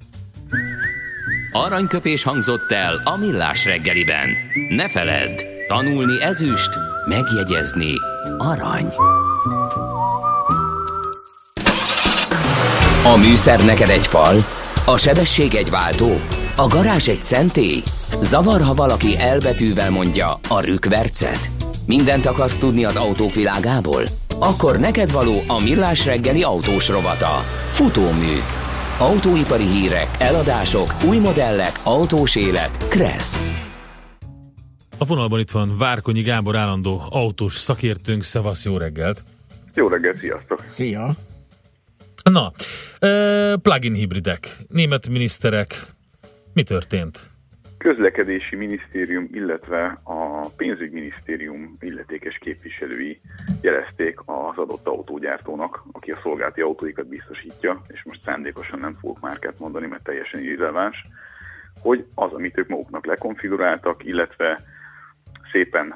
[1.53, 4.29] Aranyköpés hangzott el a millás reggeliben.
[4.69, 6.71] Ne feledd, tanulni ezüst,
[7.07, 7.93] megjegyezni
[8.39, 8.87] arany.
[13.05, 14.45] A műszer neked egy fal,
[14.85, 16.21] A sebesség egy váltó?
[16.61, 17.83] A garázs egy szentély?
[18.21, 21.51] Zavar, ha valaki elbetűvel mondja a rükvercet?
[21.87, 24.03] Mindent akarsz tudni az autók világából?
[24.39, 27.29] Akkor neked való a millás reggeli autós rovata.
[27.71, 28.37] Futómű.
[28.99, 32.89] Autóipari hírek, eladások, új modellek, autós élet.
[32.89, 33.53] Kressz.
[34.99, 38.23] A vonalban itt van Várkonyi Gábor állandó autós szakértőnk.
[38.23, 39.25] Szevasz, jó reggelt!
[39.75, 40.65] Jó reggelt, sziasztok!
[40.65, 41.17] Szia!
[42.23, 42.53] Na,
[43.57, 45.97] plug-in hibridek, német miniszterek,
[46.59, 47.31] mi történt?
[47.79, 53.21] Közlekedési minisztérium, illetve a pénzügyminisztérium illetékes képviselői
[53.61, 59.59] jelezték az adott autógyártónak, aki a szolgálati autóikat biztosítja, és most szándékosan nem fogok márkát
[59.59, 61.07] mondani, mert teljesen irreleváns,
[61.81, 64.61] hogy az, amit ők maguknak lekonfiguráltak, illetve
[65.53, 65.95] szépen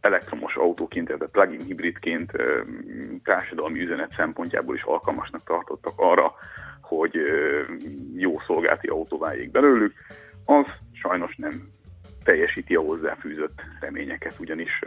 [0.00, 2.32] elektromos autóként, illetve plug-in hibridként
[3.24, 6.34] társadalmi üzenet szempontjából is alkalmasnak tartottak arra,
[6.96, 7.16] hogy
[8.16, 9.94] jó szolgálati autó váljék belőlük,
[10.44, 11.68] az sajnos nem
[12.24, 14.82] teljesíti a hozzáfűzött reményeket, ugyanis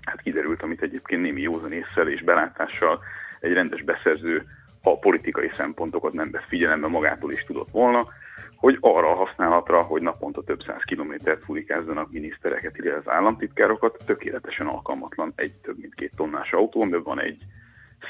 [0.00, 3.00] hát kiderült, amit egyébként némi józan észsel és belátással
[3.40, 4.46] egy rendes beszerző,
[4.82, 8.08] ha a politikai szempontokat nem vesz figyelembe, magától is tudott volna,
[8.56, 14.66] hogy arra a használatra, hogy naponta több száz kilométert furikázzanak minisztereket, illetve az államtitkárokat, tökéletesen
[14.66, 17.38] alkalmatlan egy több mint két tonnás autó, amiben van egy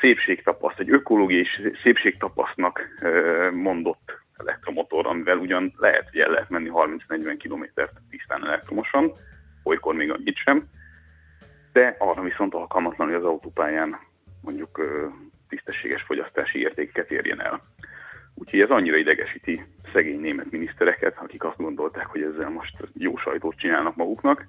[0.01, 1.47] szépségtapaszt, egy ökológiai
[1.83, 2.89] szépségtapasztnak
[3.53, 9.13] mondott elektromotor, amivel ugyan lehet, hogy el lehet menni 30-40 kilométert tisztán elektromosan,
[9.63, 10.65] olykor még annyit sem,
[11.73, 13.99] de arra viszont alkalmatlan, hogy az autópályán
[14.43, 14.81] mondjuk
[15.49, 17.63] tisztességes fogyasztási értékeket érjen el.
[18.35, 23.57] Úgyhogy ez annyira idegesíti szegény német minisztereket, akik azt gondolták, hogy ezzel most jó sajtót
[23.57, 24.47] csinálnak maguknak,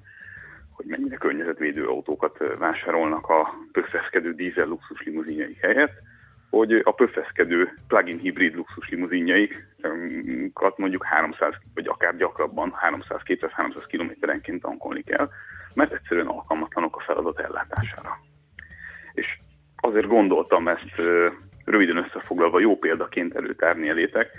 [0.77, 5.93] hogy mennyire környezetvédő autókat vásárolnak a pöffeszkedő dízel luxus limuzinjaik helyett,
[6.49, 15.01] hogy a pöffeszkedő plug-in hibrid luxus limuzinjaikat mondjuk 300 vagy akár gyakrabban 300-200-300 kilométerenként tankolni
[15.03, 15.29] kell,
[15.73, 18.19] mert egyszerűen alkalmatlanok a feladat ellátására.
[19.13, 19.39] És
[19.75, 20.95] azért gondoltam ezt
[21.65, 24.31] röviden összefoglalva jó példaként előtárni elétek,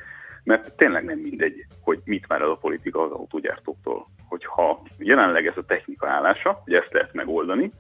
[0.49, 4.07] mert tényleg nem mindegy, hogy mit vár el a politika az autógyártóktól.
[4.29, 7.73] Hogyha jelenleg ez a technika állása, hogy ezt lehet megoldani,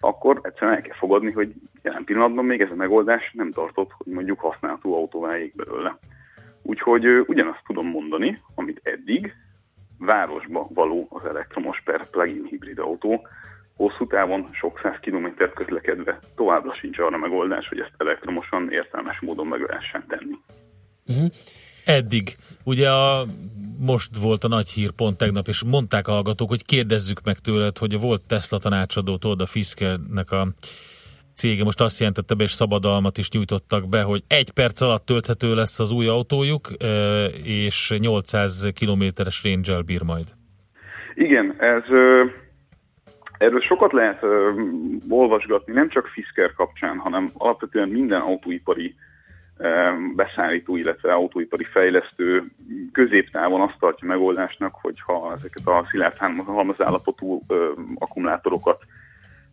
[0.00, 4.12] akkor egyszerűen el kell fogadni, hogy jelen pillanatban még ez a megoldás nem tartott, hogy
[4.12, 5.98] mondjuk használható autó váljék belőle.
[6.62, 9.34] Úgyhogy ugyanazt tudom mondani, amit eddig,
[9.98, 13.26] városba való az elektromos per plug-in hibrid autó,
[13.76, 19.46] hosszú távon sok száz kilométert közlekedve továbbra sincs arra megoldás, hogy ezt elektromosan értelmes módon
[19.46, 20.38] meg lehessen tenni.
[21.06, 21.30] Uh-huh.
[21.88, 22.36] Eddig.
[22.64, 23.26] Ugye a,
[23.78, 27.78] most volt a nagy hír pont tegnap, és mondták a hallgatók, hogy kérdezzük meg tőled,
[27.78, 30.48] hogy volt Tesla tanácsadó, a Fiskernek a
[31.34, 35.54] cége most azt jelentette be, és szabadalmat is nyújtottak be, hogy egy perc alatt tölthető
[35.54, 36.68] lesz az új autójuk,
[37.42, 40.26] és 800 kilométeres range bír majd.
[41.14, 41.82] Igen, ez
[43.38, 44.22] Erről sokat lehet
[45.08, 48.94] olvasgatni, nem csak Fisker kapcsán, hanem alapvetően minden autóipari
[50.16, 52.44] beszállító, illetve autóipari fejlesztő
[52.92, 57.44] középtávon azt tartja megoldásnak, hogyha ezeket a szilárd halmazállapotú
[57.94, 58.82] akkumulátorokat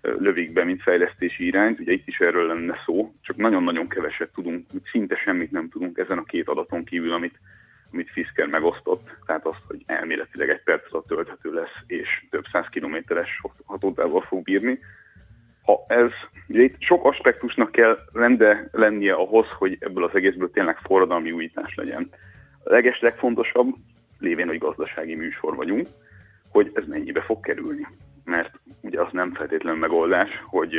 [0.02, 1.80] lövik be, mint fejlesztési irányt.
[1.80, 6.18] Ugye itt is erről lenne szó, csak nagyon-nagyon keveset tudunk, szinte semmit nem tudunk ezen
[6.18, 7.40] a két adaton kívül, amit
[7.96, 12.66] amit Fisker megosztott, tehát azt, hogy elméletileg egy perc alatt tölthető lesz, és több száz
[12.70, 14.80] kilométeres hatótávval fog bírni.
[15.66, 16.10] Ha ez,
[16.48, 21.76] ugye itt sok aspektusnak kell rende lennie ahhoz, hogy ebből az egészből tényleg forradalmi újítás
[21.76, 22.10] legyen.
[22.64, 23.76] A leges legfontosabb,
[24.20, 25.88] lévén, hogy gazdasági műsor vagyunk,
[26.50, 27.88] hogy ez mennyibe fog kerülni.
[28.24, 30.76] Mert ugye az nem feltétlenül megoldás, hogy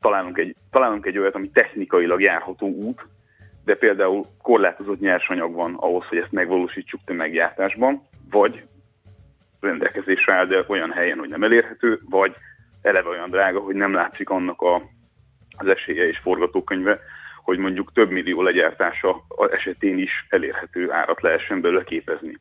[0.00, 3.06] találunk egy, találunk egy olyat, ami technikailag járható út,
[3.64, 8.64] de például korlátozott nyersanyag van ahhoz, hogy ezt megvalósítsuk tömeggyártásban, vagy
[9.60, 12.34] rendelkezésre áll, de olyan helyen, hogy nem elérhető, vagy
[12.84, 14.82] eleve olyan drága, hogy nem látszik annak a,
[15.56, 17.00] az esélye és forgatókönyve,
[17.42, 22.38] hogy mondjuk több millió legyártása esetén is elérhető árat lehessen belőle képezni.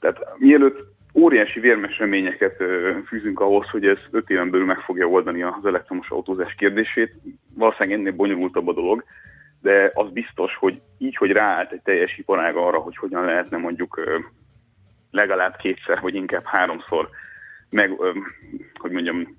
[0.00, 0.78] Tehát mielőtt
[1.14, 2.62] óriási vérmes reményeket
[3.06, 7.14] fűzünk ahhoz, hogy ez öt éven belül meg fogja oldani az elektromos autózás kérdését,
[7.54, 9.04] valószínűleg ennél bonyolultabb a dolog,
[9.60, 14.00] de az biztos, hogy így, hogy ráállt egy teljes iparág arra, hogy hogyan lehetne mondjuk
[15.10, 17.08] legalább kétszer, vagy inkább háromszor
[17.72, 17.90] meg,
[18.74, 19.36] hogy mondjam,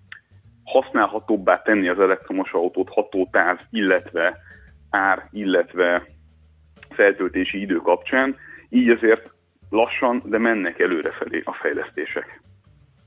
[0.63, 4.37] használhatóbbá tenni az elektromos autót hatótáv, illetve
[4.89, 6.07] ár, illetve
[6.89, 8.35] feltöltési idő kapcsán,
[8.69, 9.29] így azért
[9.69, 12.41] lassan, de mennek előrefelé a fejlesztések.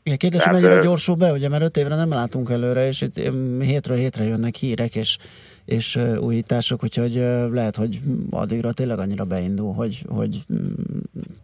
[0.03, 3.15] Igen, kérdés, hogy mennyire gyorsul be, ugye, mert öt évre nem látunk előre, és itt
[3.61, 5.19] hétről hétre jönnek hírek, és
[5.67, 7.15] és újítások, úgyhogy
[7.53, 8.01] lehet, hogy
[8.31, 10.59] addigra tényleg annyira beindul, hogy, hogy mm,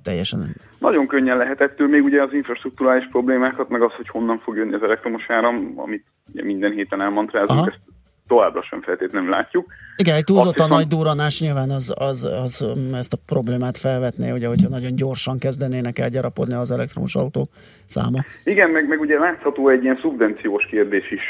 [0.02, 4.56] teljesen Nagyon könnyen lehet ettől még ugye az infrastruktúrális problémákat, meg az, hogy honnan fog
[4.56, 7.91] jönni az elektromos áram, amit ugye minden héten elmantrázunk, ezt
[8.26, 9.72] továbbra sem feltétlenül látjuk.
[9.96, 14.30] Igen, egy túlzottan Azt nagy duranás nyilván az, az, az um, ezt a problémát felvetné,
[14.30, 17.50] ugye, hogyha nagyon gyorsan kezdenének el gyarapodni az elektromos autók
[17.86, 18.18] száma.
[18.44, 21.22] Igen, meg, meg ugye látható egy ilyen szubvenciós kérdés is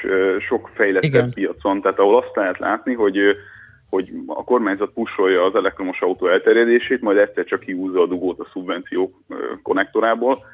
[0.48, 1.30] sok fejlettebb Igen.
[1.30, 3.18] piacon, tehát ahol azt lehet látni, hogy
[3.90, 8.48] hogy a kormányzat pusolja az elektromos autó elterjedését, majd egyszer csak kihúzza a dugót a
[8.52, 9.14] szubvenciók
[9.62, 10.44] konnektorából,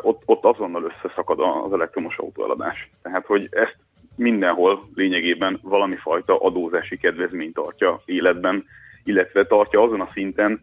[0.00, 2.90] ott, ott azonnal összeszakad az elektromos autó eladás.
[3.02, 3.76] Tehát, hogy ezt
[4.16, 8.64] mindenhol lényegében valami fajta adózási kedvezményt tartja életben,
[9.04, 10.60] illetve tartja azon a szinten,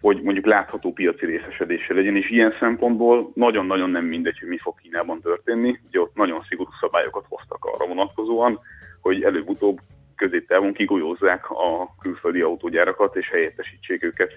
[0.00, 4.74] hogy mondjuk látható piaci részesedése legyen, és ilyen szempontból nagyon-nagyon nem mindegy, hogy mi fog
[4.82, 5.80] Kínában történni.
[5.88, 8.60] Ugye ott nagyon szigorú szabályokat hoztak arra vonatkozóan,
[9.00, 9.78] hogy előbb-utóbb
[10.16, 14.32] középtávon kigolyózzák a külföldi autógyárakat, és helyettesítsék őket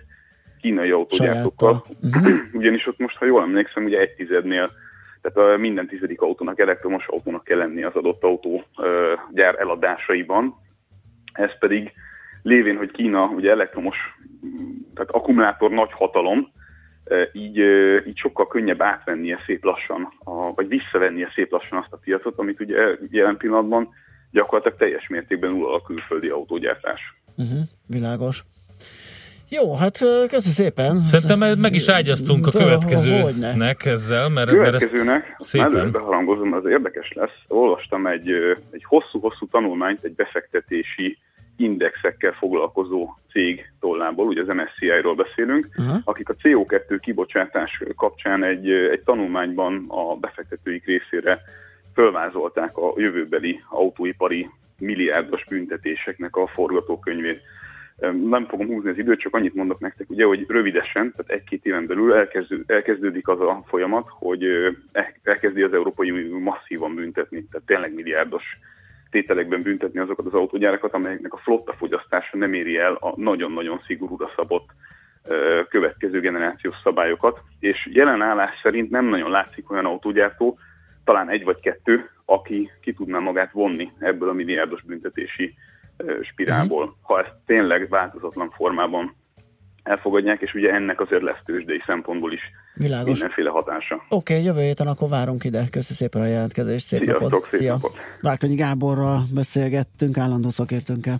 [0.61, 1.85] kínai autógyártókkal.
[2.53, 4.71] Ugyanis ott most, ha jól emlékszem, ugye egy tizednél,
[5.21, 8.63] tehát minden tizedik autónak elektromos autónak kell lenni az adott autó
[9.31, 10.55] gyár eladásaiban.
[11.33, 11.91] Ez pedig
[12.41, 13.97] lévén, hogy Kína ugye elektromos,
[14.93, 16.51] tehát akkumulátor nagy hatalom,
[17.33, 17.57] így,
[18.07, 22.59] így sokkal könnyebb átvennie szép lassan, a, vagy visszavennie szép lassan azt a piacot, amit
[22.59, 23.89] ugye jelen pillanatban
[24.31, 27.01] gyakorlatilag teljes mértékben ural a külföldi autógyártás.
[27.37, 28.43] Uh-huh, világos.
[29.49, 29.97] Jó, hát
[30.27, 31.05] köszi szépen.
[31.05, 34.91] Szerintem meg- is ágyaztunk a következőnek ezzel, mert, mert ezt
[35.37, 35.77] szépen.
[35.77, 37.37] előbb beharangozom, az érdekes lesz.
[37.47, 38.29] Olvastam egy,
[38.71, 41.17] egy hosszú-hosszú tanulmányt egy befektetési
[41.57, 45.99] indexekkel foglalkozó cég tollából, ugye az MSCI-ról beszélünk, Aha.
[46.03, 51.41] akik a CO2 kibocsátás kapcsán egy, egy tanulmányban a befektetőik részére
[51.93, 57.41] fölvázolták a jövőbeli autóipari milliárdos büntetéseknek a forgatókönyvét.
[58.29, 61.85] Nem fogom húzni az időt, csak annyit mondok nektek, ugye, hogy rövidesen, tehát egy-két éven
[61.85, 64.43] belül elkezdő, elkezdődik az a folyamat, hogy
[64.91, 68.43] el- elkezdi az Európai Unió masszívan büntetni, tehát tényleg milliárdos
[69.11, 74.31] tételekben büntetni azokat az autógyárakat, amelyeknek a flotta fogyasztása nem éri el a nagyon-nagyon szigorúra
[74.35, 74.69] szabott
[75.69, 80.57] következő generációs szabályokat, és jelen állás szerint nem nagyon látszik olyan autógyártó,
[81.03, 85.53] talán egy vagy kettő, aki ki tudná magát vonni ebből a milliárdos büntetési
[86.21, 89.15] spirálból, ha ezt tényleg változatlan formában
[89.83, 92.41] elfogadják, és ugye ennek azért lesz tőzsdei szempontból is
[92.73, 93.11] Világos.
[93.11, 93.95] mindenféle hatása.
[93.95, 95.67] Oké, okay, jövő héten akkor várunk ide.
[95.71, 96.85] Köszi szépen a jelentkezést.
[96.85, 97.51] Szép Sziasztok, napot.
[97.51, 97.95] szép napot.
[98.21, 101.19] Várkonyi Gáborral beszélgettünk, állandó szakértőnkkel.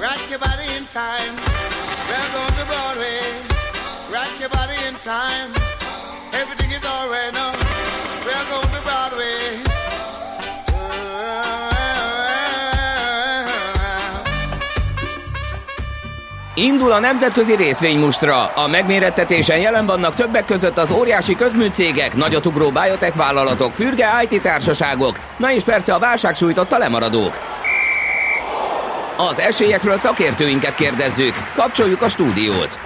[0.00, 1.34] Rock your body in time.
[2.08, 3.20] We're going to Broadway.
[4.12, 5.48] Rock your body in time.
[6.32, 7.66] Everything is alright now.
[16.58, 18.44] Indul a nemzetközi részvénymustra.
[18.46, 25.20] A megmérettetésen jelen vannak többek között az óriási közműcégek, nagyotugró biotech vállalatok, fürge IT társaságok,
[25.36, 27.55] na és persze a válság sújtotta lemaradók.
[29.18, 31.34] Az esélyekről szakértőinket kérdezzük.
[31.54, 32.78] Kapcsoljuk a stúdiót.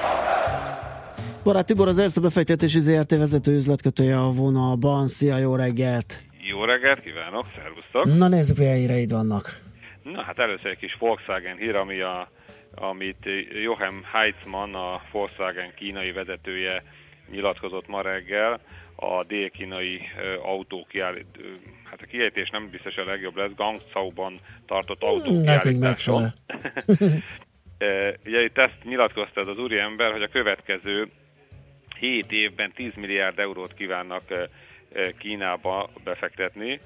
[1.44, 5.06] Barát Tibor az Erste befektetési ZRT vezető üzletkötője a vonalban.
[5.06, 6.22] Szia, jó reggelt!
[6.40, 8.18] Jó reggelt kívánok, szervusztok!
[8.18, 9.60] Na nézzük, milyen híreid vannak.
[10.02, 12.30] Na hát először egy kis Volkswagen hír, ami a,
[12.74, 13.28] amit
[13.62, 16.82] Joachim Heitzmann, a Volkswagen kínai vezetője
[17.30, 18.60] nyilatkozott ma reggel,
[19.00, 21.46] a dél-kínai ö, autó kiállít, ö,
[21.84, 26.32] hát a kiejtés nem biztos a legjobb lesz, Guangzhou-ban tartott autókiállításon.
[27.78, 31.08] E, Ugye itt ezt nyilatkozta ez az úriember, hogy a következő
[31.98, 34.22] 7 évben 10 milliárd eurót kívánnak
[35.18, 36.80] Kínába befektetni,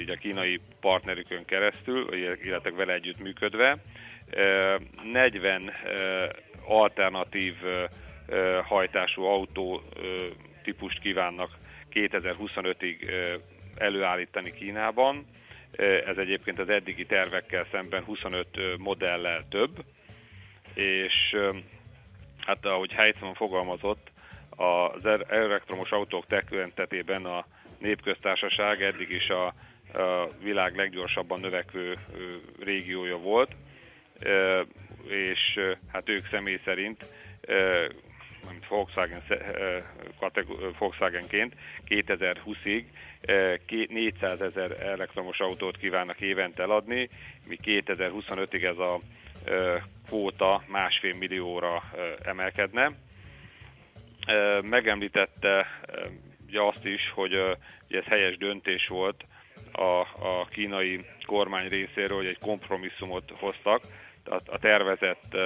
[0.00, 3.76] így a kínai partnerükön keresztül, illetve vele együtt működve.
[4.30, 4.80] E,
[5.12, 5.72] 40 e,
[6.66, 7.54] alternatív
[8.62, 9.82] hajtású autó
[10.64, 11.50] típust kívánnak
[11.92, 13.38] 2025-ig e,
[13.84, 15.26] előállítani Kínában.
[16.06, 18.46] Ez egyébként az eddigi tervekkel szemben 25
[18.78, 19.84] modellel több
[20.74, 21.36] és
[22.38, 24.10] hát ahogy Heitzmann fogalmazott,
[24.56, 27.46] az er- elektromos autók tekintetében a
[27.78, 31.98] népköztársaság eddig is a, a világ leggyorsabban növekvő
[32.60, 33.54] régiója volt,
[35.08, 35.60] és
[35.92, 37.06] hát ők személy szerint
[38.68, 39.22] mint Volkswagen,
[40.78, 41.54] Volkswagenként
[41.88, 42.84] 2020-ig
[43.20, 47.08] ö, ké- 400 ezer elektromos autót kívánnak évente eladni,
[47.46, 49.00] mi 2025-ig ez a
[50.06, 51.82] kvóta másfél millióra
[52.22, 52.92] emelkedne.
[54.62, 55.66] Megemlítette
[56.46, 57.32] ugye azt is, hogy
[57.88, 59.24] ez helyes döntés volt
[59.72, 63.82] a, a kínai kormány részéről, hogy egy kompromisszumot hoztak.
[64.24, 65.36] Tehát a tervezett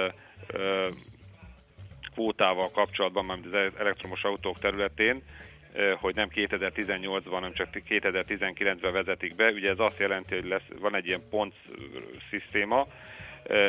[2.19, 5.21] kvótával kapcsolatban, mármint az elektromos autók területén,
[5.99, 9.51] hogy nem 2018-ban, hanem csak 2019-ben vezetik be.
[9.51, 11.53] Ugye ez azt jelenti, hogy lesz, van egy ilyen pont
[12.29, 12.87] szisztéma,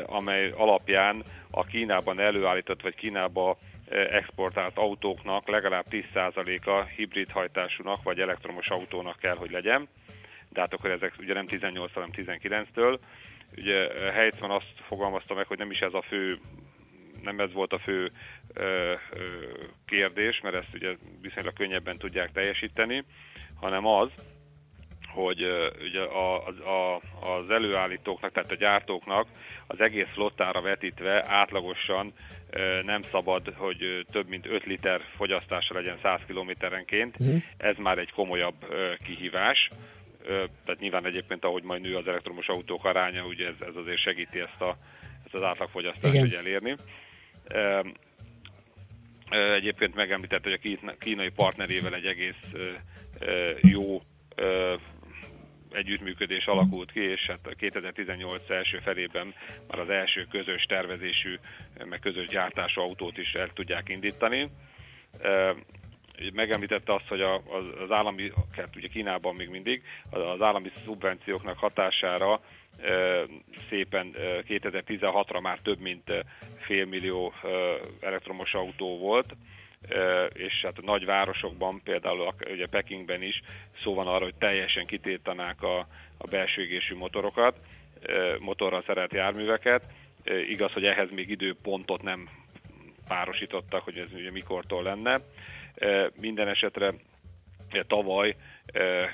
[0.06, 3.58] amely alapján a Kínában előállított vagy Kínába
[3.90, 9.88] exportált autóknak legalább 10%-a hibrid hajtásúnak vagy elektromos autónak kell, hogy legyen.
[10.48, 12.98] De hát akkor ezek ugye nem 18 hanem 19-től.
[13.56, 16.38] Ugye Heitzmann azt fogalmazta meg, hogy nem is ez a fő
[17.22, 18.10] nem ez volt a fő
[19.86, 23.04] kérdés, mert ezt ugye viszonylag könnyebben tudják teljesíteni,
[23.60, 24.08] hanem az,
[25.12, 25.42] hogy
[25.80, 29.26] ugye a, a, az előállítóknak, tehát a gyártóknak
[29.66, 32.12] az egész flottára vetítve átlagosan
[32.82, 37.18] nem szabad, hogy több mint 5 liter fogyasztása legyen 100 kilométerenként.
[37.18, 37.36] Mhm.
[37.56, 38.74] Ez már egy komolyabb
[39.04, 39.68] kihívás.
[40.64, 44.40] Tehát nyilván egyébként, ahogy majd nő az elektromos autók aránya, ugye ez, ez azért segíti
[44.40, 44.76] ezt, a,
[45.24, 46.76] ezt az átlagfogyasztást elérni.
[49.30, 52.52] Egyébként megemlített, hogy a kín- kínai partnerével egy egész
[53.60, 54.02] jó
[55.72, 59.34] együttműködés alakult ki, és hát a 2018 első felében
[59.68, 61.38] már az első közös tervezésű,
[61.84, 64.50] meg közös gyártású autót is el tudják indítani.
[66.32, 72.40] Megemlítette azt, hogy az, állami, hát ugye Kínában még mindig, az állami szubvencióknak hatására
[73.68, 76.24] szépen ö, 2016-ra már több mint
[76.58, 77.32] fél millió
[78.00, 79.36] elektromos autó volt,
[80.32, 83.42] és hát a nagy városokban, például ugye Pekingben is
[83.82, 85.78] szó van arra, hogy teljesen kitiltanák a,
[86.18, 87.56] a belső égésű motorokat,
[88.38, 89.82] motorral szerelt járműveket.
[90.48, 92.28] Igaz, hogy ehhez még időpontot nem
[93.08, 95.20] párosítottak, hogy ez ugye mikortól lenne.
[96.20, 96.94] Minden esetre
[97.86, 98.36] tavaly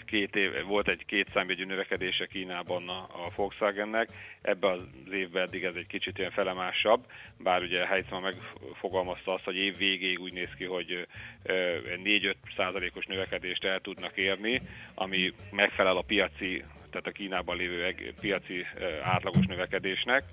[0.06, 4.08] két év, volt egy két számjegyű növekedése Kínában a, Volkswagennek,
[4.42, 7.06] ebben az évben eddig ez egy kicsit ilyen felemásabb,
[7.38, 11.06] bár ugye Heitzmann megfogalmazta azt, hogy év végéig úgy néz ki, hogy
[11.42, 14.62] ö, 4-5 százalékos növekedést el tudnak érni,
[14.94, 18.66] ami megfelel a piaci, tehát a Kínában lévő piaci
[19.02, 20.24] átlagos növekedésnek.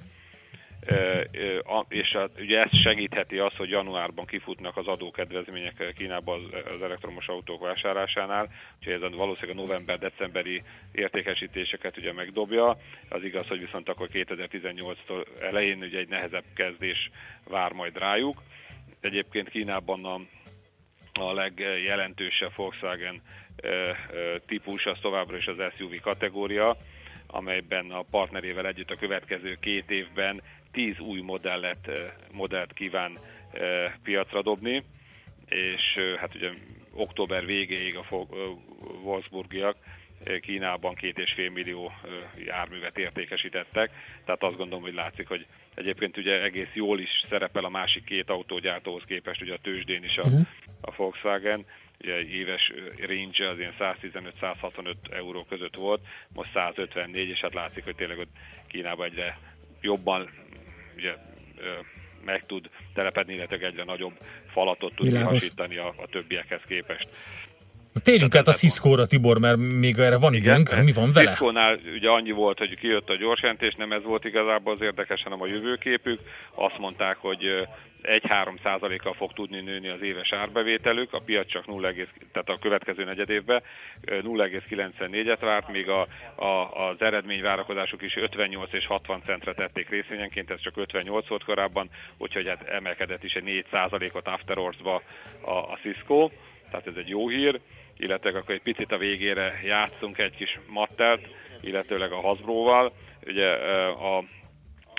[1.87, 8.49] És ugye ezt segítheti az, hogy januárban kifutnak az adókedvezmények Kínában az, elektromos autók vásárlásánál,
[8.79, 12.77] úgyhogy ez valószínűleg a november-decemberi értékesítéseket ugye megdobja.
[13.09, 17.11] Az igaz, hogy viszont akkor 2018-tól elején ugye egy nehezebb kezdés
[17.47, 18.41] vár majd rájuk.
[18.99, 20.19] Egyébként Kínában a
[21.19, 23.21] a legjelentősebb Volkswagen
[24.45, 26.77] típus az továbbra is az SUV kategória,
[27.27, 30.41] amelyben a partnerével együtt a következő két évben
[30.73, 31.89] 10 új modellet,
[32.31, 33.17] modellt kíván
[34.03, 34.83] piacra dobni,
[35.49, 36.49] és hát ugye
[36.93, 38.15] október végéig a
[39.03, 39.75] Wolfsburgiak
[40.41, 41.91] Kínában két és fél millió
[42.45, 43.91] járművet értékesítettek,
[44.25, 48.29] tehát azt gondolom, hogy látszik, hogy egyébként ugye egész jól is szerepel a másik két
[48.29, 50.25] autógyártóhoz képest, ugye a tőzsdén is a,
[50.81, 51.65] a Volkswagen,
[52.01, 52.71] ugye éves
[53.07, 56.01] range az ilyen 115-165 euró között volt,
[56.33, 58.31] most 154, és hát látszik, hogy tényleg ott
[58.67, 59.37] Kínában egyre
[59.81, 60.29] jobban
[60.95, 61.15] ugye,
[62.25, 64.13] meg tud telepedni, illetve egyre nagyobb
[64.47, 65.31] falatot tud Világos.
[65.31, 67.09] kihasítani a, a többiekhez képest.
[68.03, 70.83] Térjünk át a Cisco-ra, Tibor, mert még erre van időnk.
[70.83, 71.29] Mi van vele?
[71.29, 75.23] Cisco-nál ugye annyi volt, hogy kijött a gyors jelentés, nem ez volt igazából az érdekes,
[75.23, 76.19] hanem a jövőképük.
[76.55, 77.61] Azt mondták, hogy ö,
[78.03, 81.91] 1-3 százalékkal fog tudni nőni az éves árbevételük, a piac csak 0,
[82.31, 83.61] tehát a következő negyed évben
[84.05, 90.59] 0,94-et várt, míg a, a, az eredményvárakozásuk is 58 és 60 centre tették részvényenként, ez
[90.59, 95.01] csak 58 volt korábban, úgyhogy hát emelkedett is egy 4 százalékot after a,
[95.51, 96.29] a Cisco,
[96.69, 97.59] tehát ez egy jó hír,
[97.97, 101.27] illetve akkor egy picit a végére játszunk egy kis mattelt,
[101.61, 102.93] illetőleg a Hasbróval.
[103.25, 103.49] Ugye
[103.87, 104.23] a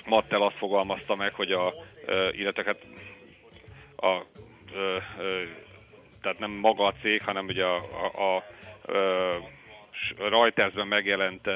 [0.05, 1.73] Mattel azt fogalmazta meg, hogy a,
[2.31, 2.79] illetve hát
[3.95, 4.25] a,
[6.21, 7.75] tehát nem maga a cég, hanem ugye a,
[8.15, 8.43] a, a
[10.17, 11.49] Reutersben megjelent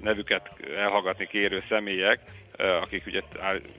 [0.00, 2.20] nevüket elhallgatni kérő személyek,
[2.56, 3.20] akik ugye,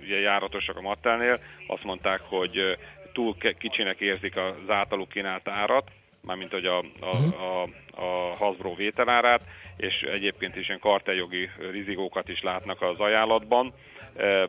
[0.01, 2.78] ugye járatosak a Mattelnél, azt mondták, hogy
[3.13, 5.91] túl kicsinek érzik az általuk kínált árat,
[6.28, 7.61] mármint hogy a, a, a,
[7.91, 9.41] a Hasbro vételárát,
[9.78, 13.73] és egyébként is ilyen karteljogi rizikókat is látnak az ajánlatban.
[14.17, 14.47] E, e,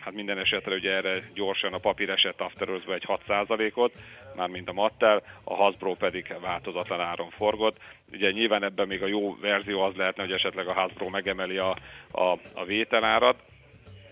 [0.00, 3.92] hát minden esetre ugye erre gyorsan a papír esett afterözbe egy 6%-ot,
[4.36, 7.76] mármint a Mattel, a Hasbro pedig változatlan áron forgott.
[8.12, 11.76] Ugye nyilván ebben még a jó verzió az lehetne, hogy esetleg a Hasbro megemeli a,
[12.10, 13.42] a, a vételárat.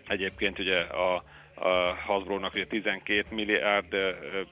[0.06, 1.22] Egyébként ugye a,
[1.60, 3.86] a Hasbro-nak ugye 12 milliárd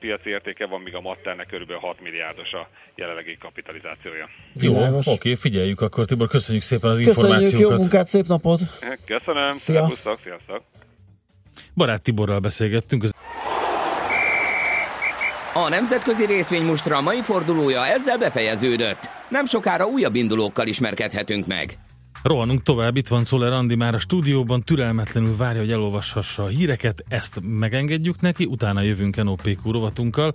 [0.00, 4.28] piaci értéke van, míg a Mattelnek körülbelül 6 milliárdos a jelenlegi kapitalizációja.
[4.60, 5.06] Jó, Világos.
[5.06, 7.78] oké, figyeljük akkor, Tibor, köszönjük szépen az Köszönjük, jó információkat.
[7.78, 8.60] munkát, szép napot!
[9.04, 9.74] Köszönöm, Szia.
[9.80, 10.62] szervusztok, sziasztok!
[11.74, 13.04] Barát Tiborral beszélgettünk,
[15.54, 19.10] A nemzetközi részvénymustra mai fordulója ezzel befejeződött.
[19.28, 21.72] Nem sokára újabb indulókkal ismerkedhetünk meg.
[22.26, 27.04] Rohanunk tovább, itt van Szoller Andi már a stúdióban, türelmetlenül várja, hogy elolvashassa a híreket,
[27.08, 30.34] ezt megengedjük neki, utána jövünk NOPQ rovatunkkal.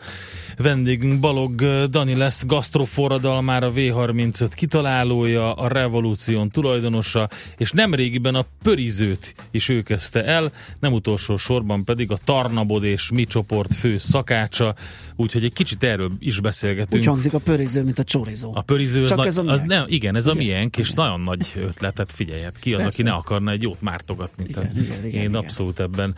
[0.57, 1.55] Vendégünk Balog
[1.89, 10.25] Dani lesz, gasztroforradalmára V35 kitalálója, a Revolúción tulajdonosa, és nemrégiben a Pörizőt is ő kezdte
[10.25, 14.75] el, nem utolsó sorban pedig a Tarnabod és Mi csoport fő szakácsa,
[15.15, 17.01] úgyhogy egy kicsit erről is beszélgetünk.
[17.01, 18.51] Úgy hangzik a pöriző, mint a csorizó.
[18.55, 21.21] A pöriző az, Csak nagy, ez a az nem, igen, ez a miénk, és nagyon
[21.21, 22.93] nagy ötletet figyelhet ki, az, Persze.
[23.01, 24.45] aki ne akarna egy jót mártogatni.
[24.47, 25.35] Igen, igen, igen, Én igen.
[25.35, 26.15] abszolút ebben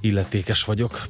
[0.00, 1.00] illetékes vagyok.